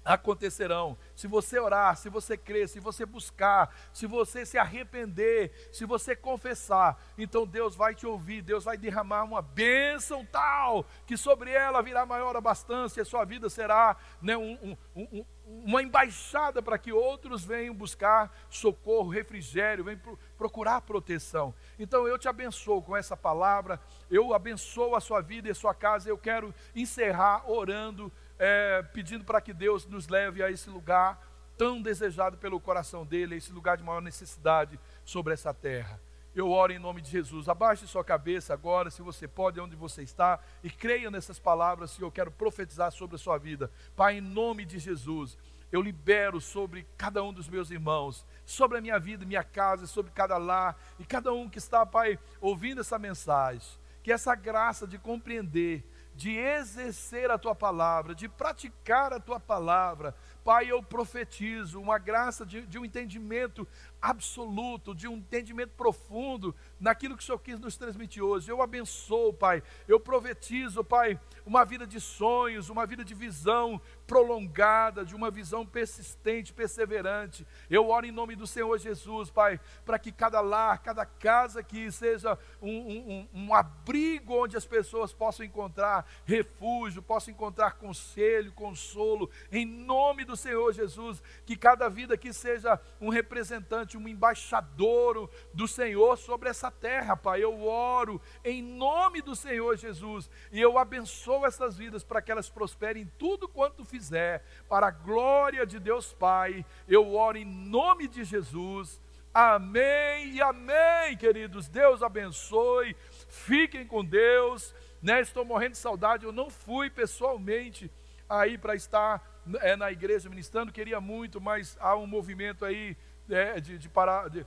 [0.04, 0.96] acontecerão.
[1.14, 6.16] Se você orar, se você crer, se você buscar, se você se arrepender, se você
[6.16, 11.82] confessar, então Deus vai te ouvir, Deus vai derramar uma bênção tal que sobre ela
[11.82, 16.78] virá maior abastança e a sua vida será né, um, um, um, uma embaixada para
[16.78, 20.00] que outros venham buscar socorro, refrigério, venham
[20.38, 21.54] procurar proteção.
[21.78, 25.74] Então eu te abençoo com essa palavra, eu abençoo a sua vida e a sua
[25.74, 26.08] casa.
[26.08, 31.22] Eu quero encerrar orando é, pedindo para que Deus nos leve a esse lugar
[31.58, 36.00] tão desejado pelo coração dele, esse lugar de maior necessidade sobre essa terra.
[36.34, 37.50] eu oro em nome de Jesus.
[37.50, 42.02] Abaixe sua cabeça agora, se você pode, onde você está, e creia nessas palavras que
[42.02, 43.70] eu quero profetizar sobre a sua vida.
[43.94, 45.36] Pai, em nome de Jesus,
[45.70, 50.12] eu libero sobre cada um dos meus irmãos, sobre a minha vida, minha casa, sobre
[50.12, 53.78] cada lar e cada um que está, Pai, ouvindo essa mensagem.
[54.02, 55.84] Que essa graça de compreender,
[56.20, 62.44] de exercer a tua palavra, de praticar a tua palavra, Pai, eu profetizo uma graça
[62.44, 63.66] de, de, um entendimento
[64.00, 68.50] absoluto, de um entendimento profundo naquilo que o Senhor quis nos transmitir hoje.
[68.50, 69.62] Eu abençoo, Pai.
[69.86, 75.64] Eu profetizo, Pai, uma vida de sonhos, uma vida de visão prolongada, de uma visão
[75.64, 77.46] persistente, perseverante.
[77.68, 81.90] Eu oro em nome do Senhor Jesus, Pai, para que cada lar, cada casa aqui
[81.92, 89.30] seja um, um, um abrigo onde as pessoas possam encontrar refúgio, possam encontrar conselho, consolo,
[89.52, 95.66] em nome do Senhor Jesus, que cada vida aqui seja um representante, um embaixador do
[95.66, 97.42] Senhor sobre essa terra, Pai.
[97.42, 102.48] Eu oro em nome do Senhor Jesus e eu abençoo essas vidas para que elas
[102.48, 106.64] prosperem em tudo quanto fizer, para a glória de Deus Pai.
[106.88, 109.00] Eu oro em nome de Jesus.
[109.32, 111.68] Amém e amém, queridos.
[111.68, 112.96] Deus abençoe.
[113.28, 114.74] Fiquem com Deus.
[115.00, 115.20] Né?
[115.20, 116.24] Estou morrendo de saudade.
[116.24, 117.90] Eu não fui pessoalmente
[118.28, 122.96] aí para estar é, na igreja ministrando, queria muito, mas há um movimento aí
[123.30, 124.46] é, de, de, para, de,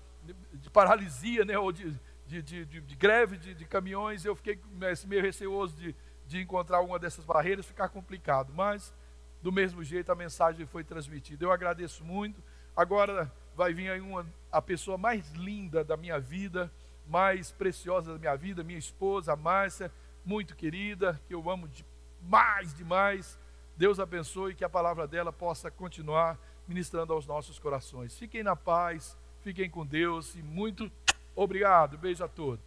[0.53, 1.93] de, paralisia, né, ou de,
[2.25, 4.59] de, greve de, caminhões, eu fiquei
[5.05, 8.93] meio receoso de, de encontrar uma dessas barreiras, ficar complicado, mas
[9.41, 11.43] do mesmo jeito a mensagem foi transmitida.
[11.43, 12.41] Eu agradeço muito.
[12.75, 16.71] Agora vai vir aí uma, a pessoa mais linda da minha vida,
[17.07, 19.91] mais preciosa da minha vida, minha esposa, a Márcia,
[20.25, 23.37] muito querida, que eu amo demais, demais.
[23.75, 28.17] Deus abençoe e que a palavra dela possa continuar ministrando aos nossos corações.
[28.17, 30.91] Fiquem na paz, fiquem com Deus e muito
[31.35, 31.97] obrigado.
[31.97, 32.63] Beijo a todos.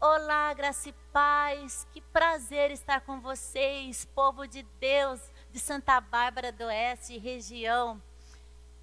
[0.00, 1.86] Olá, graça e paz.
[1.92, 8.00] Que prazer estar com vocês, povo de Deus de Santa Bárbara do Oeste, região.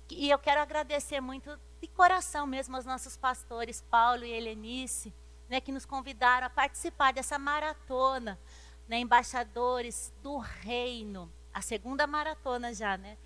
[0.09, 5.13] E eu quero agradecer muito de coração mesmo aos nossos pastores Paulo e Helenice
[5.53, 8.39] né, que nos convidaram a participar dessa maratona,
[8.93, 13.17] né, embaixadores do reino, a segunda maratona já, né?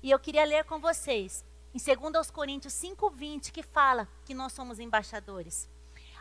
[0.00, 4.78] E eu queria ler com vocês, em 2 Coríntios 5:20, que fala que nós somos
[4.78, 5.68] embaixadores.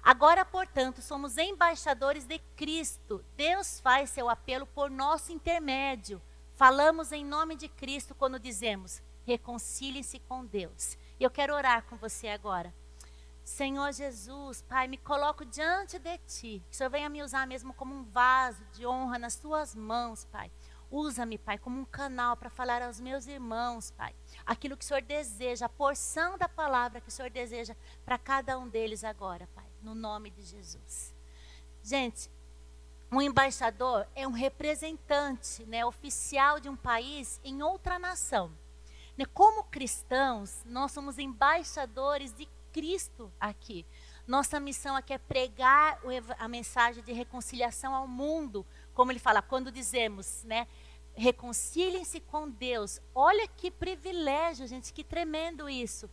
[0.01, 3.23] Agora, portanto, somos embaixadores de Cristo.
[3.35, 6.19] Deus faz seu apelo por nosso intermédio.
[6.55, 10.97] Falamos em nome de Cristo quando dizemos: reconciliem-se com Deus.
[11.19, 12.73] E eu quero orar com você agora.
[13.47, 16.61] Senhor Jesus, Pai, me coloco diante de Ti.
[16.67, 20.25] Que o Senhor venha me usar mesmo como um vaso de honra nas Tuas mãos,
[20.25, 20.51] Pai.
[20.91, 24.13] Usa-me, Pai, como um canal para falar aos meus irmãos, Pai.
[24.45, 28.59] Aquilo que o Senhor deseja, a porção da palavra que o Senhor deseja para cada
[28.59, 29.65] um deles agora, Pai.
[29.81, 31.15] No nome de Jesus.
[31.81, 32.29] Gente,
[33.09, 38.51] um embaixador é um representante né, oficial de um país em outra nação.
[39.17, 43.85] Né, como cristãos, nós somos embaixadores de Cristo aqui.
[44.25, 45.99] Nossa missão aqui é pregar
[46.37, 50.67] a mensagem de reconciliação ao mundo, como ele fala, quando dizemos, né?
[51.15, 52.99] Reconciliem-se com Deus.
[53.15, 56.09] Olha que privilégio, gente, que tremendo isso.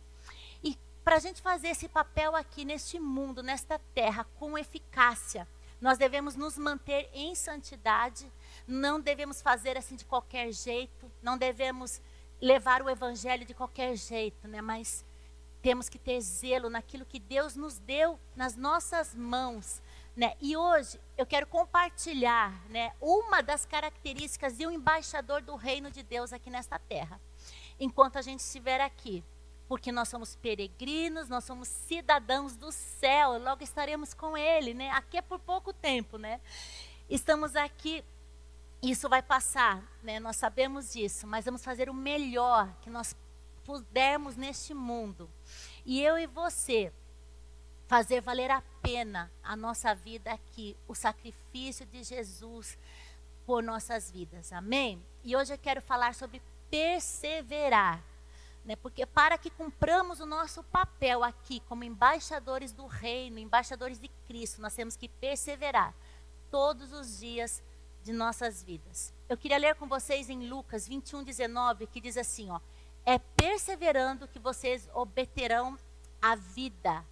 [0.63, 5.47] E para a gente fazer esse papel aqui neste mundo, nesta terra, com eficácia,
[5.79, 8.31] nós devemos nos manter em santidade,
[8.65, 12.01] não devemos fazer assim de qualquer jeito, não devemos
[12.41, 14.61] levar o evangelho de qualquer jeito, né?
[14.61, 15.05] Mas
[15.65, 19.81] temos que ter zelo naquilo que Deus nos deu nas nossas mãos.
[20.15, 20.35] Né?
[20.39, 26.03] E hoje eu quero compartilhar né, uma das características de um embaixador do reino de
[26.03, 27.19] Deus aqui nesta terra,
[27.79, 29.23] enquanto a gente estiver aqui.
[29.67, 34.91] Porque nós somos peregrinos, nós somos cidadãos do céu, logo estaremos com Ele, né?
[34.91, 36.39] Aqui é por pouco tempo, né?
[37.09, 38.05] Estamos aqui,
[38.83, 40.19] isso vai passar, né?
[40.19, 43.15] Nós sabemos disso, mas vamos fazer o melhor que nós
[43.65, 45.29] pudermos neste mundo.
[45.85, 46.93] E eu e você
[47.87, 52.77] fazer valer a pena a nossa vida aqui, o sacrifício de Jesus
[53.45, 54.51] por nossas vidas.
[54.53, 55.03] Amém?
[55.23, 58.01] E hoje eu quero falar sobre perseverar.
[58.63, 58.75] Né?
[58.75, 64.61] Porque para que cumpramos o nosso papel aqui como embaixadores do reino, embaixadores de Cristo,
[64.61, 65.93] nós temos que perseverar
[66.49, 67.61] todos os dias
[68.03, 69.13] de nossas vidas.
[69.29, 72.59] Eu queria ler com vocês em Lucas 21, 19, que diz assim, ó
[73.05, 75.77] é perseverando que vocês obterão
[76.21, 77.05] a vida.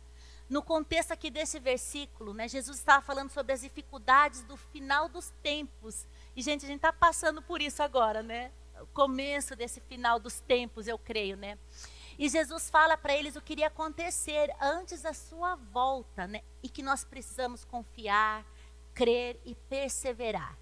[0.50, 5.32] No contexto aqui desse versículo, né, Jesus estava falando sobre as dificuldades do final dos
[5.42, 6.06] tempos.
[6.36, 8.52] E, gente, a gente está passando por isso agora, né?
[8.82, 11.58] O começo desse final dos tempos, eu creio, né?
[12.18, 16.42] E Jesus fala para eles o que iria acontecer antes da sua volta, né?
[16.62, 18.46] E que nós precisamos confiar,
[18.94, 20.58] crer e perseverar.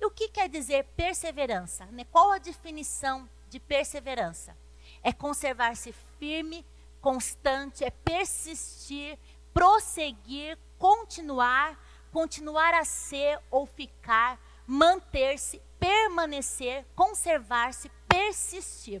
[0.00, 1.86] E o que quer dizer perseverança?
[1.86, 2.04] Né?
[2.10, 4.56] Qual a definição de perseverança?
[5.04, 6.66] É conservar-se firme,
[7.00, 9.16] constante, é persistir,
[9.52, 11.78] prosseguir, continuar,
[12.10, 19.00] continuar a ser ou ficar, manter-se, permanecer, conservar-se, persistir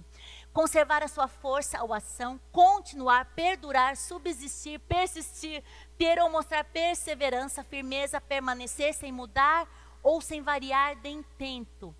[0.54, 5.64] conservar a sua força ou ação, continuar, perdurar, subsistir, persistir,
[5.98, 9.68] ter ou mostrar perseverança, firmeza, permanecer sem mudar
[10.00, 11.94] ou sem variar de intento,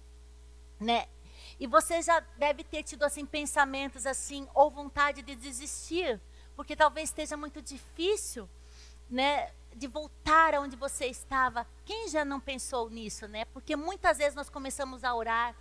[0.79, 1.09] né?
[1.59, 6.21] E você já deve ter tido assim pensamentos assim ou vontade de desistir,
[6.57, 8.49] porque talvez esteja muito difícil,
[9.09, 11.67] né, de voltar aonde você estava.
[11.85, 13.45] Quem já não pensou nisso, né?
[13.47, 15.55] Porque muitas vezes nós começamos a orar,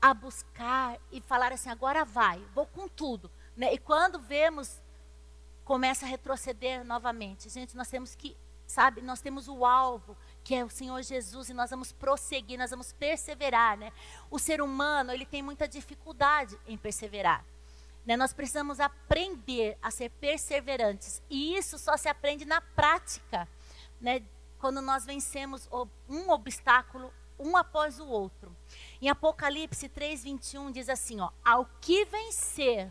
[0.00, 3.30] a buscar e falar assim: agora vai, vou com tudo.
[3.56, 3.74] Né?
[3.74, 4.80] E quando vemos,
[5.64, 7.48] começa a retroceder novamente.
[7.48, 10.16] Gente, nós temos que, sabe, nós temos o alvo,
[10.48, 13.76] que é o Senhor Jesus, e nós vamos prosseguir, nós vamos perseverar.
[13.76, 13.92] Né?
[14.30, 17.44] O ser humano, ele tem muita dificuldade em perseverar.
[18.06, 18.16] Né?
[18.16, 21.20] Nós precisamos aprender a ser perseverantes.
[21.28, 23.46] E isso só se aprende na prática.
[24.00, 24.22] Né?
[24.58, 25.68] Quando nós vencemos
[26.08, 28.56] um obstáculo um após o outro.
[29.02, 32.90] Em Apocalipse 3:21 diz assim, ó: "Ao que vencer,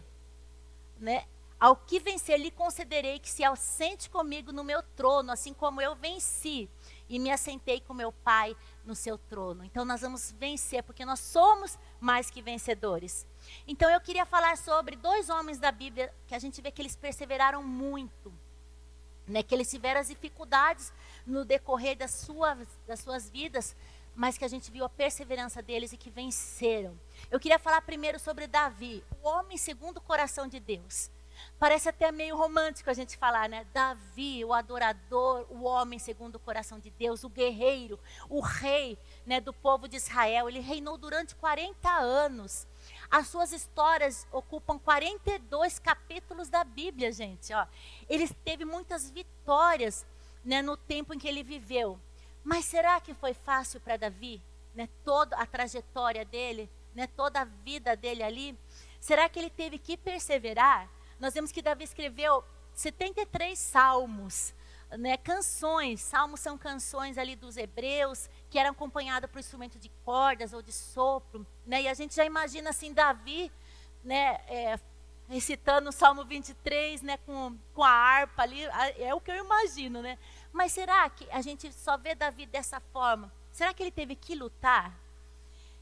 [1.00, 1.26] né?
[1.60, 5.96] Ao que vencer lhe concederei que se assente comigo no meu trono, assim como eu
[5.96, 6.70] venci
[7.10, 9.64] e me assentei com meu Pai no seu trono".
[9.64, 13.26] Então nós vamos vencer porque nós somos mais que vencedores.
[13.68, 16.96] Então eu queria falar sobre dois homens da Bíblia que a gente vê que eles
[16.96, 18.34] perseveraram muito.
[19.28, 20.94] Né, que eles tiveram as dificuldades
[21.26, 23.76] no decorrer das suas, das suas vidas,
[24.16, 26.98] mas que a gente viu a perseverança deles e que venceram.
[27.30, 31.12] Eu queria falar primeiro sobre Davi, o homem segundo o coração de Deus.
[31.60, 33.66] Parece até meio romântico a gente falar, né?
[33.74, 39.40] Davi, o adorador, o homem segundo o coração de Deus, o guerreiro, o rei né,
[39.40, 40.48] do povo de Israel.
[40.48, 42.68] Ele reinou durante 40 anos.
[43.10, 47.54] As suas histórias ocupam 42 capítulos da Bíblia, gente.
[47.54, 47.66] Ó.
[48.08, 50.06] Ele teve muitas vitórias
[50.46, 52.00] né, no tempo em que ele viveu.
[52.44, 54.42] Mas será que foi fácil para Davi?
[54.76, 58.58] Né, toda a trajetória dele, né, toda a vida dele ali?
[59.00, 60.88] Será que ele teve que perseverar?
[61.20, 64.54] Nós vemos que Davi escreveu 73 salmos,
[64.92, 66.02] né, canções.
[66.02, 70.72] Salmos são canções ali dos hebreus que eram acompanhadas por instrumento de cordas ou de
[70.72, 71.46] sopro.
[71.66, 73.52] Né, e a gente já imagina assim, Davi
[74.04, 74.80] né, é,
[75.28, 78.64] recitando o Salmo 23 né, com, com a harpa ali.
[78.98, 80.18] É o que eu imagino, né?
[80.54, 83.32] Mas será que a gente só vê Davi dessa forma?
[83.52, 85.07] Será que ele teve que lutar?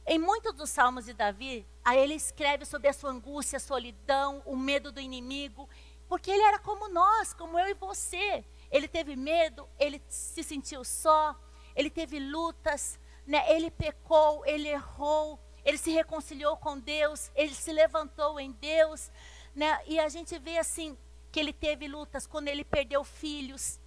[0.08, 1.66] Em muitos dos salmos de Davi,
[1.96, 5.68] ele escreve sobre a sua angústia, a solidão, o medo do inimigo,
[6.08, 8.46] porque ele era como nós, como eu e você.
[8.70, 11.36] Ele teve medo, ele se sentiu só,
[11.76, 13.52] ele teve lutas, né?
[13.52, 19.12] ele pecou, ele errou, ele se reconciliou com Deus, ele se levantou em Deus.
[19.56, 19.80] Né?
[19.88, 20.96] E a gente vê assim
[21.32, 23.80] que ele teve lutas quando ele perdeu filhos,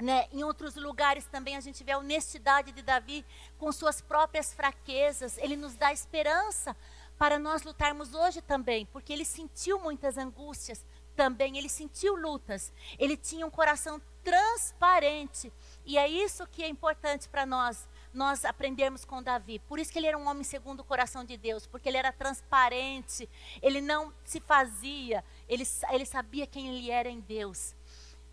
[0.00, 0.26] né?
[0.32, 3.24] Em outros lugares também a gente vê a honestidade de Davi
[3.58, 5.38] com suas próprias fraquezas.
[5.38, 6.76] Ele nos dá esperança
[7.18, 12.72] para nós lutarmos hoje também, porque ele sentiu muitas angústias também, ele sentiu lutas.
[12.98, 15.52] Ele tinha um coração transparente.
[15.84, 19.58] E é isso que é importante para nós, nós aprendermos com Davi.
[19.60, 22.12] Por isso que ele era um homem segundo o coração de Deus, porque ele era
[22.12, 23.28] transparente,
[23.62, 27.74] ele não se fazia, ele, ele sabia quem ele era em Deus.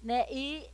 [0.01, 0.25] Né?
[0.31, 0.67] E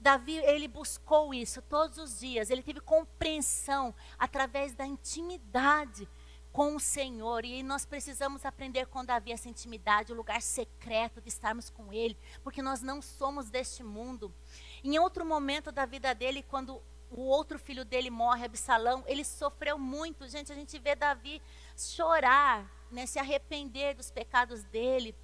[0.00, 2.50] Davi, ele buscou isso todos os dias.
[2.50, 6.08] Ele teve compreensão através da intimidade
[6.52, 7.44] com o Senhor.
[7.44, 12.16] E nós precisamos aprender com Davi essa intimidade, o lugar secreto de estarmos com Ele,
[12.42, 14.32] porque nós não somos deste mundo.
[14.82, 19.78] Em outro momento da vida dele, quando o outro filho dele morre, Absalão, ele sofreu
[19.78, 20.28] muito.
[20.28, 21.40] Gente, a gente vê Davi
[21.76, 25.14] chorar, né, se arrepender dos pecados dele.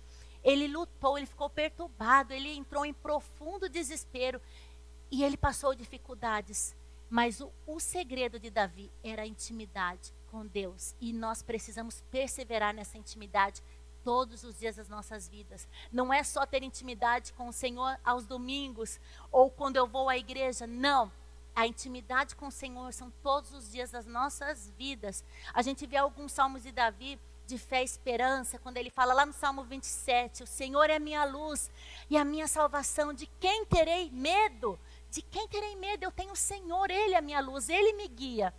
[0.42, 4.40] Ele lutou, ele ficou perturbado, ele entrou em profundo desespero.
[5.14, 6.74] E ele passou dificuldades,
[7.08, 10.96] mas o, o segredo de Davi era a intimidade com Deus.
[11.00, 13.62] E nós precisamos perseverar nessa intimidade
[14.02, 15.68] todos os dias das nossas vidas.
[15.92, 18.98] Não é só ter intimidade com o Senhor aos domingos
[19.30, 20.66] ou quando eu vou à igreja.
[20.66, 21.12] Não.
[21.54, 25.22] A intimidade com o Senhor são todos os dias das nossas vidas.
[25.52, 29.26] A gente vê alguns salmos de Davi de fé e esperança, quando ele fala lá
[29.26, 31.70] no Salmo 27, o Senhor é minha luz
[32.08, 34.78] e a minha salvação, de quem terei medo?
[35.14, 36.02] De quem terei medo?
[36.02, 38.52] Eu tenho o Senhor, Ele é a minha luz, Ele me guia.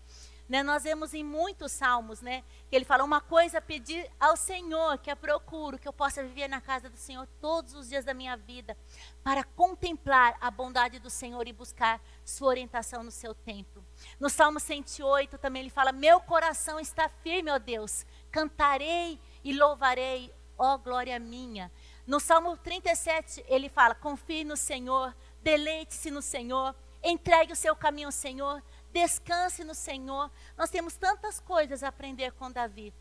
[0.47, 0.63] Né?
[0.63, 2.45] Nós vemos em muitos salmos, né?
[2.69, 6.23] Que ele fala uma coisa a pedir ao Senhor, que eu procuro, que eu possa
[6.23, 8.77] viver na casa do Senhor todos os dias da minha vida,
[9.21, 13.83] para contemplar a bondade do Senhor e buscar sua orientação no seu templo.
[14.17, 20.33] No Salmo 108 também ele fala: Meu coração está firme, ó Deus, cantarei e louvarei,
[20.57, 21.69] ó glória minha.
[22.07, 25.13] No Salmo 37 ele fala: Confie no Senhor,
[25.45, 28.61] deleite-se no Senhor, entregue o seu caminho ao Senhor
[28.95, 30.31] descanse no Senhor.
[30.57, 32.93] Nós temos tantas coisas a aprender com Davi.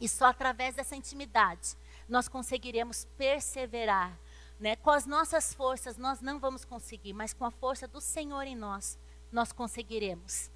[0.00, 1.76] E só através dessa intimidade
[2.08, 4.18] nós conseguiremos perseverar.
[4.58, 4.74] Né?
[4.74, 8.56] Com as nossas forças nós não vamos conseguir, mas com a força do Senhor em
[8.56, 8.98] nós,
[9.30, 10.50] nós conseguiremos.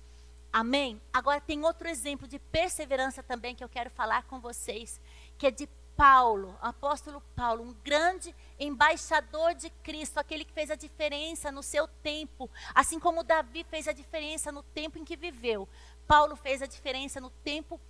[0.52, 1.00] Amém?
[1.12, 5.00] Agora tem outro exemplo de perseverança também que eu quero falar com vocês,
[5.38, 10.74] que é de Paulo, apóstolo Paulo, um grande embaixador de Cristo, aquele que fez a
[10.74, 15.68] diferença no seu tempo, assim como Davi fez a diferença no tempo em que viveu.
[16.06, 17.80] Paulo fez a diferença no tempo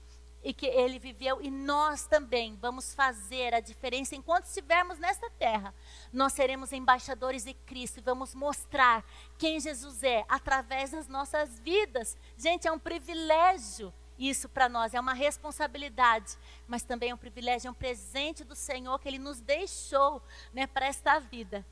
[0.43, 5.75] em que ele viveu e nós também vamos fazer a diferença enquanto estivermos nesta terra.
[6.12, 9.05] Nós seremos embaixadores de Cristo e vamos mostrar
[9.39, 12.17] quem Jesus é através das nossas vidas.
[12.39, 16.37] Gente, é um privilégio isso para nós é uma responsabilidade,
[16.67, 20.67] mas também é um privilégio, é um presente do Senhor que Ele nos deixou né,
[20.67, 21.64] para esta vida.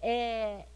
[0.00, 0.66] É,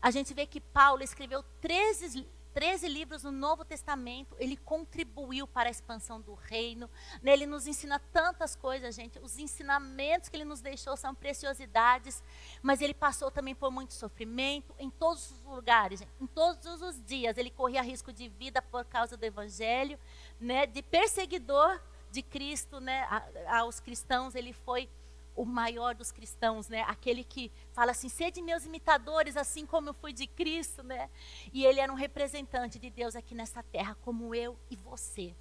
[0.00, 5.68] a gente vê que Paulo escreveu 13, 13 livros no Novo Testamento, ele contribuiu para
[5.68, 6.88] a expansão do reino.
[7.22, 9.18] Né, ele nos ensina tantas coisas, gente.
[9.18, 12.22] Os ensinamentos que ele nos deixou são preciosidades,
[12.62, 16.12] mas ele passou também por muito sofrimento em todos os lugares, gente.
[16.20, 17.36] em todos os dias.
[17.36, 19.98] Ele corria risco de vida por causa do evangelho
[20.40, 21.80] né, de perseguidor
[22.10, 23.06] de Cristo, né,
[23.48, 24.88] aos cristãos, ele foi
[25.36, 26.82] o maior dos cristãos, né?
[26.88, 31.08] Aquele que fala assim: "Sede meus imitadores, assim como eu fui de Cristo", né?
[31.52, 35.34] E ele era um representante de Deus aqui nessa terra, como eu e você.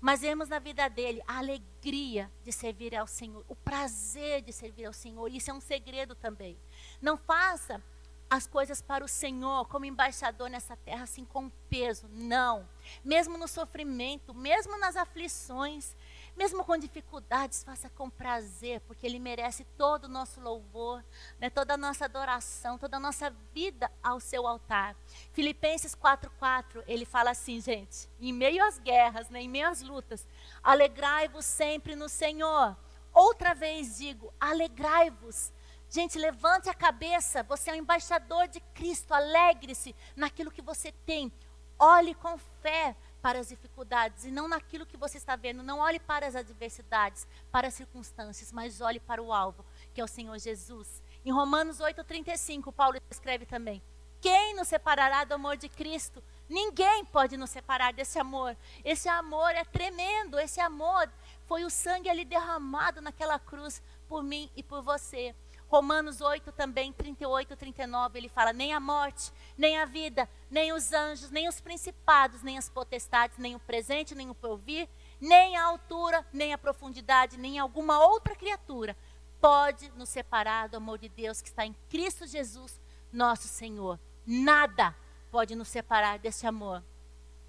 [0.00, 4.86] Mas vemos na vida dele a alegria de servir ao Senhor, o prazer de servir
[4.86, 5.30] ao Senhor.
[5.32, 6.58] Isso é um segredo também.
[7.00, 7.82] Não faça
[8.28, 12.08] as coisas para o Senhor, como embaixador nessa terra, assim com peso.
[12.10, 12.68] Não.
[13.04, 15.94] Mesmo no sofrimento, mesmo nas aflições,
[16.36, 21.04] mesmo com dificuldades, faça com prazer, porque Ele merece todo o nosso louvor,
[21.38, 24.96] né, toda a nossa adoração, toda a nossa vida ao seu altar.
[25.32, 30.26] Filipenses 4,4, ele fala assim, gente, em meio às guerras, né, em meio às lutas,
[30.62, 32.76] alegrai-vos sempre no Senhor.
[33.14, 35.52] Outra vez digo, alegrai-vos.
[35.88, 37.42] Gente, levante a cabeça.
[37.44, 39.14] Você é um embaixador de Cristo.
[39.14, 41.32] Alegre-se naquilo que você tem.
[41.78, 45.62] Olhe com fé para as dificuldades e não naquilo que você está vendo.
[45.62, 50.04] Não olhe para as adversidades, para as circunstâncias, mas olhe para o alvo, que é
[50.04, 51.02] o Senhor Jesus.
[51.24, 53.82] Em Romanos 8,35, Paulo escreve também:
[54.20, 56.22] Quem nos separará do amor de Cristo?
[56.48, 58.56] Ninguém pode nos separar desse amor.
[58.84, 60.38] Esse amor é tremendo.
[60.38, 61.10] Esse amor
[61.46, 65.34] foi o sangue ali derramado naquela cruz por mim e por você.
[65.68, 70.92] Romanos 8 também, 38, 39, ele fala: nem a morte, nem a vida, nem os
[70.92, 74.88] anjos, nem os principados, nem as potestades, nem o presente, nem o porvir,
[75.20, 78.96] nem a altura, nem a profundidade, nem alguma outra criatura
[79.40, 82.80] pode nos separar do amor de Deus que está em Cristo Jesus,
[83.12, 83.98] nosso Senhor.
[84.26, 84.94] Nada
[85.30, 86.82] pode nos separar desse amor.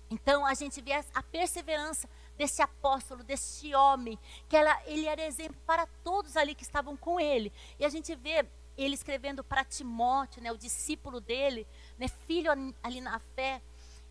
[0.09, 2.07] Então a gente vê a perseverança
[2.38, 4.17] desse apóstolo, desse homem,
[4.47, 7.51] que ela, ele era exemplo para todos ali que estavam com ele.
[7.79, 8.45] E a gente vê
[8.77, 11.67] ele escrevendo para Timóteo, né, o discípulo dele,
[11.97, 12.51] né, filho
[12.83, 13.61] ali na fé.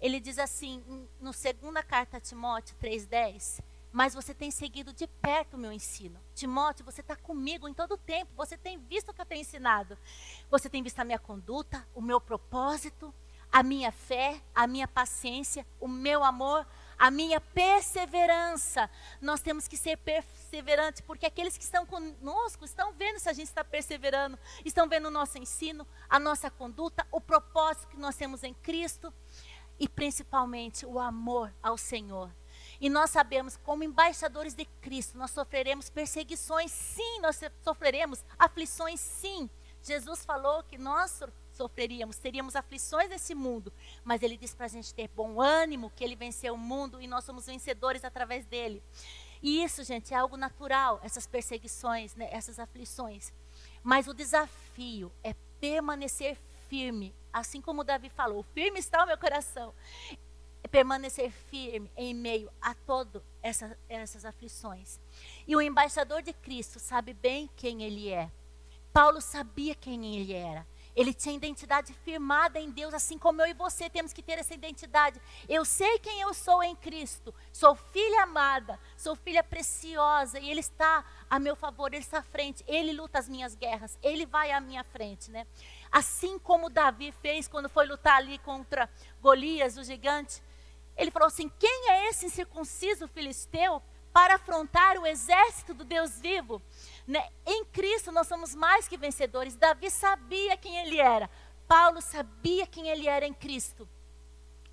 [0.01, 0.83] Ele diz assim,
[1.21, 3.63] no segunda carta a Timóteo 3,10,
[3.93, 6.21] mas você tem seguido de perto o meu ensino.
[6.35, 9.41] Timóteo, você está comigo em todo o tempo, você tem visto o que eu tenho
[9.41, 9.97] ensinado.
[10.51, 13.15] Você tem visto a minha conduta, o meu propósito,
[13.51, 16.67] a minha fé, a minha paciência, o meu amor,
[16.99, 18.89] a minha perseverança.
[19.21, 23.49] Nós temos que ser perseverantes, porque aqueles que estão conosco estão vendo se a gente
[23.49, 28.43] está perseverando, estão vendo o nosso ensino, a nossa conduta, o propósito que nós temos
[28.43, 29.13] em Cristo
[29.79, 32.31] e principalmente o amor ao Senhor.
[32.81, 39.49] E nós sabemos, como embaixadores de Cristo, nós sofreremos perseguições, sim, nós sofreremos aflições, sim.
[39.83, 41.23] Jesus falou que nós
[41.57, 43.73] sofreríamos, teríamos aflições nesse mundo,
[44.05, 47.07] mas ele diz para a gente ter bom ânimo, que ele venceu o mundo e
[47.07, 48.83] nós somos vencedores através dele.
[49.43, 53.33] E isso, gente, é algo natural, essas perseguições, né, essas aflições.
[53.83, 56.39] Mas o desafio é permanecer
[56.69, 59.75] firme, assim como Davi falou: firme está o meu coração.
[60.63, 64.99] É permanecer firme em meio a todas essa, essas aflições.
[65.47, 68.29] E o embaixador de Cristo sabe bem quem ele é.
[68.93, 70.67] Paulo sabia quem ele era.
[70.97, 74.55] Ele tinha identidade firmada em Deus, assim como eu e você temos que ter essa
[74.55, 75.21] identidade.
[75.47, 77.35] Eu sei quem eu sou em Cristo.
[77.53, 82.23] Sou filha amada, sou filha preciosa e ele está a meu favor, ele está à
[82.23, 82.65] frente.
[82.67, 85.47] Ele luta as minhas guerras, ele vai à minha frente, né?
[85.93, 88.89] Assim como Davi fez quando foi lutar ali contra
[89.21, 90.43] Golias, o gigante.
[90.97, 93.83] Ele falou assim: "Quem é esse incircunciso filisteu
[94.15, 96.63] para afrontar o exército do Deus vivo?"
[97.07, 97.29] Né?
[97.47, 99.57] Em Cristo nós somos mais que vencedores.
[99.57, 101.31] Davi sabia quem ele era.
[101.69, 103.89] Paulo sabia quem ele era em Cristo.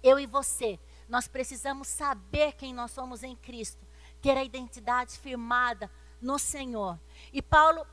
[0.02, 3.86] Eu e você, nós precisamos saber quem nós somos em Cristo,
[4.22, 5.90] ter a identidade firmada
[6.22, 7.00] no Senhor.
[7.32, 7.86] E Paulo,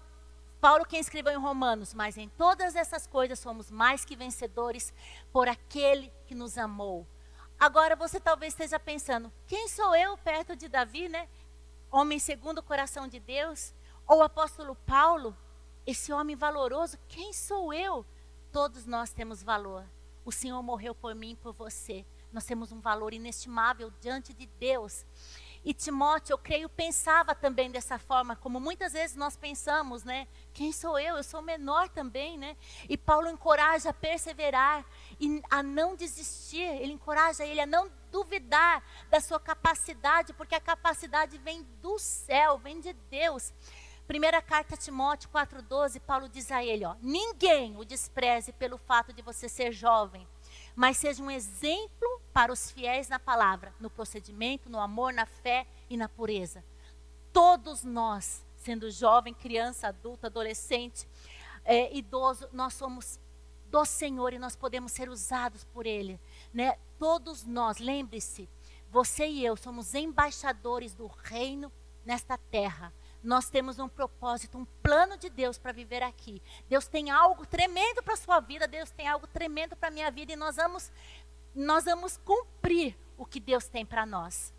[0.61, 4.93] Paulo quem escreveu em Romanos, mas em todas essas coisas somos mais que vencedores
[5.33, 7.07] por aquele que nos amou.
[7.59, 11.29] Agora você talvez esteja pensando, quem sou eu perto de Davi, né?
[11.91, 13.75] Homem segundo o coração de Deus.
[14.11, 15.37] Ou o apóstolo Paulo,
[15.87, 18.05] esse homem valoroso, quem sou eu?
[18.51, 19.85] Todos nós temos valor.
[20.25, 22.05] O Senhor morreu por mim e por você.
[22.33, 25.07] Nós temos um valor inestimável diante de Deus.
[25.65, 30.27] E Timóteo, eu creio, pensava também dessa forma, como muitas vezes nós pensamos, né?
[30.53, 31.17] Quem sou eu?
[31.17, 32.57] Eu sou menor também, né?
[32.89, 34.85] E Paulo encoraja a perseverar
[35.21, 36.63] e a não desistir.
[36.63, 42.59] Ele encoraja ele a não duvidar da sua capacidade, porque a capacidade vem do céu,
[42.59, 43.53] vem de Deus.
[44.11, 49.13] Primeira carta a Timóteo 4,12, Paulo diz a ele: ó, ninguém o despreze pelo fato
[49.13, 50.27] de você ser jovem,
[50.75, 55.65] mas seja um exemplo para os fiéis na palavra, no procedimento, no amor, na fé
[55.89, 56.65] e na pureza.
[57.33, 61.07] Todos nós, sendo jovem, criança, adulto, adolescente,
[61.65, 63.21] é, idoso, nós somos
[63.67, 66.19] do Senhor e nós podemos ser usados por Ele.
[66.53, 66.77] Né?
[66.99, 68.49] Todos nós, lembre-se,
[68.91, 71.71] você e eu somos embaixadores do reino
[72.05, 72.93] nesta terra
[73.23, 76.43] nós temos um propósito, um plano de Deus para viver aqui.
[76.69, 80.11] Deus tem algo tremendo para a sua vida, Deus tem algo tremendo para a minha
[80.11, 80.91] vida e nós vamos,
[81.55, 84.55] nós vamos cumprir o que Deus tem para nós.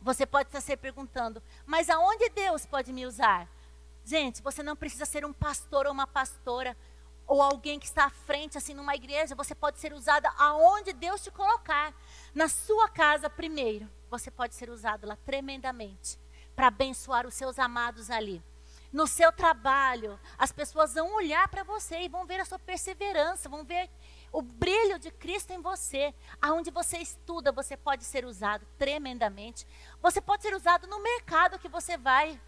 [0.00, 3.48] Você pode estar se perguntando, mas aonde Deus pode me usar?
[4.04, 6.76] Gente, você não precisa ser um pastor ou uma pastora
[7.26, 11.22] ou alguém que está à frente assim numa igreja, você pode ser usada aonde Deus
[11.22, 11.94] te colocar.
[12.34, 16.18] Na sua casa primeiro, você pode ser usado lá tremendamente
[16.58, 18.42] para abençoar os seus amados ali.
[18.92, 23.48] No seu trabalho, as pessoas vão olhar para você e vão ver a sua perseverança,
[23.48, 23.88] vão ver
[24.32, 26.12] o brilho de Cristo em você.
[26.42, 29.64] Aonde você estuda, você pode ser usado tremendamente.
[30.02, 32.40] Você pode ser usado no mercado que você vai.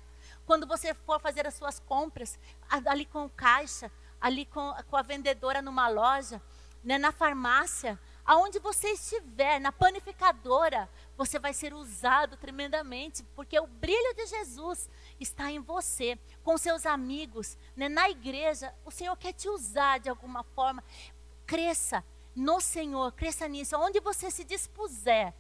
[0.45, 2.37] Quando você for fazer as suas compras,
[2.69, 6.43] ali com o caixa, ali com, com a vendedora numa loja,
[6.83, 10.89] né, na farmácia, aonde você estiver, na panificadora,
[11.21, 14.89] você vai ser usado tremendamente, porque o brilho de Jesus
[15.21, 17.91] está em você, com seus amigos, né?
[17.91, 18.75] na igreja.
[18.87, 20.83] O Senhor quer te usar de alguma forma.
[21.47, 22.03] Cresça
[22.35, 25.35] no Senhor, cresça nisso, onde você se dispuser,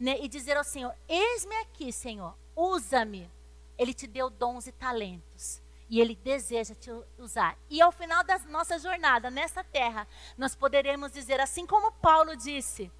[0.00, 0.18] né?
[0.22, 3.30] e dizer ao Senhor: Eis-me aqui, Senhor, usa-me.
[3.76, 5.60] Ele te deu dons e talentos.
[5.90, 7.58] E Ele deseja te usar.
[7.68, 10.08] E ao final da nossa jornada nessa terra,
[10.38, 12.90] nós poderemos dizer, assim como Paulo disse: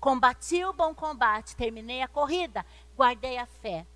[0.00, 2.64] Combati o bom combate, terminei a corrida,
[2.96, 3.86] guardei a fé.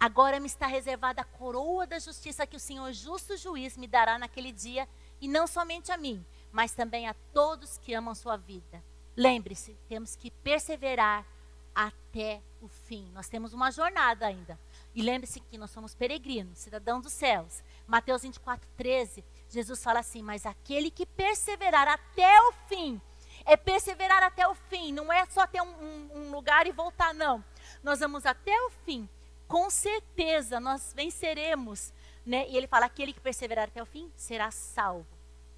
[0.00, 4.18] Agora me está reservada a coroa da justiça que o Senhor, justo juiz, me dará
[4.18, 4.88] naquele dia,
[5.20, 8.82] e não somente a mim, mas também a todos que amam sua vida.
[9.16, 11.24] Lembre-se, temos que perseverar
[11.74, 13.10] até o fim.
[13.12, 14.58] Nós temos uma jornada ainda.
[14.94, 17.62] E lembre-se que nós somos peregrinos, cidadãos dos céus.
[17.86, 23.00] Mateus 24, 13, Jesus fala assim: Mas aquele que perseverar até o fim,
[23.44, 27.12] é perseverar até o fim, não é só ter um, um, um lugar e voltar,
[27.12, 27.44] não.
[27.82, 29.08] Nós vamos até o fim,
[29.48, 31.92] com certeza nós venceremos.
[32.24, 32.48] Né?
[32.48, 35.06] E ele fala: aquele que perseverar até o fim será salvo.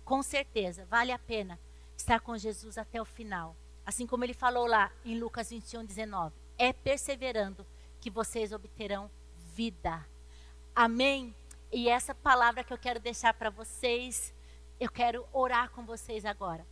[0.05, 1.59] Com certeza, vale a pena
[1.97, 3.55] estar com Jesus até o final.
[3.87, 7.67] Assim como ele falou lá em Lucas 21, 19: é perseverando
[8.01, 9.11] que vocês obterão
[9.55, 10.05] vida.
[10.75, 11.35] Amém?
[11.71, 14.33] E essa palavra que eu quero deixar para vocês,
[14.79, 16.67] eu quero orar com vocês agora.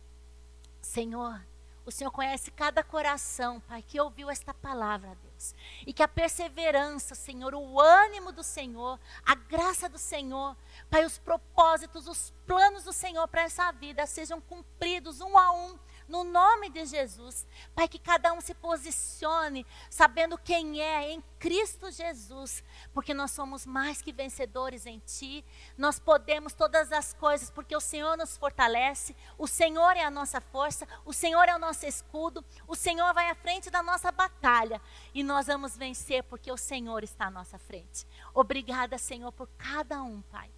[0.83, 1.41] Senhor,
[1.85, 5.55] o Senhor conhece cada coração, Pai, que ouviu esta palavra, Deus.
[5.85, 10.55] E que a perseverança, Senhor, o ânimo do Senhor, a graça do Senhor,
[10.89, 15.79] Pai, os propósitos, os planos do Senhor para essa vida sejam cumpridos um a um
[16.13, 17.47] no nome de Jesus.
[17.73, 23.65] Pai, que cada um se posicione sabendo quem é em Cristo Jesus, porque nós somos
[23.65, 25.43] mais que vencedores em Ti.
[25.75, 30.39] Nós podemos todas as coisas porque o Senhor nos fortalece, o Senhor é a nossa
[30.39, 34.79] força, o Senhor é o nosso escudo, o Senhor vai à frente da nossa batalha
[35.15, 38.05] e nós vamos vencer porque o Senhor está à nossa frente.
[38.35, 40.52] Obrigada, Senhor, por cada um, Pai.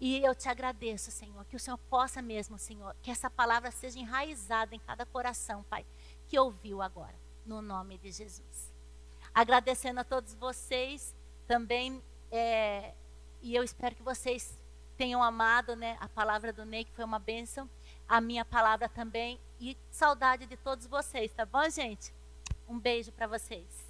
[0.00, 3.98] E eu te agradeço, Senhor, que o Senhor possa mesmo, Senhor, que essa palavra seja
[3.98, 5.84] enraizada em cada coração, Pai,
[6.28, 8.72] que ouviu agora, no nome de Jesus.
[9.34, 11.14] Agradecendo a todos vocês
[11.48, 12.94] também, é,
[13.42, 14.56] e eu espero que vocês
[14.96, 17.68] tenham amado né, a palavra do Ney, que foi uma bênção,
[18.08, 22.12] a minha palavra também, e saudade de todos vocês, tá bom, gente?
[22.68, 23.87] Um beijo para vocês.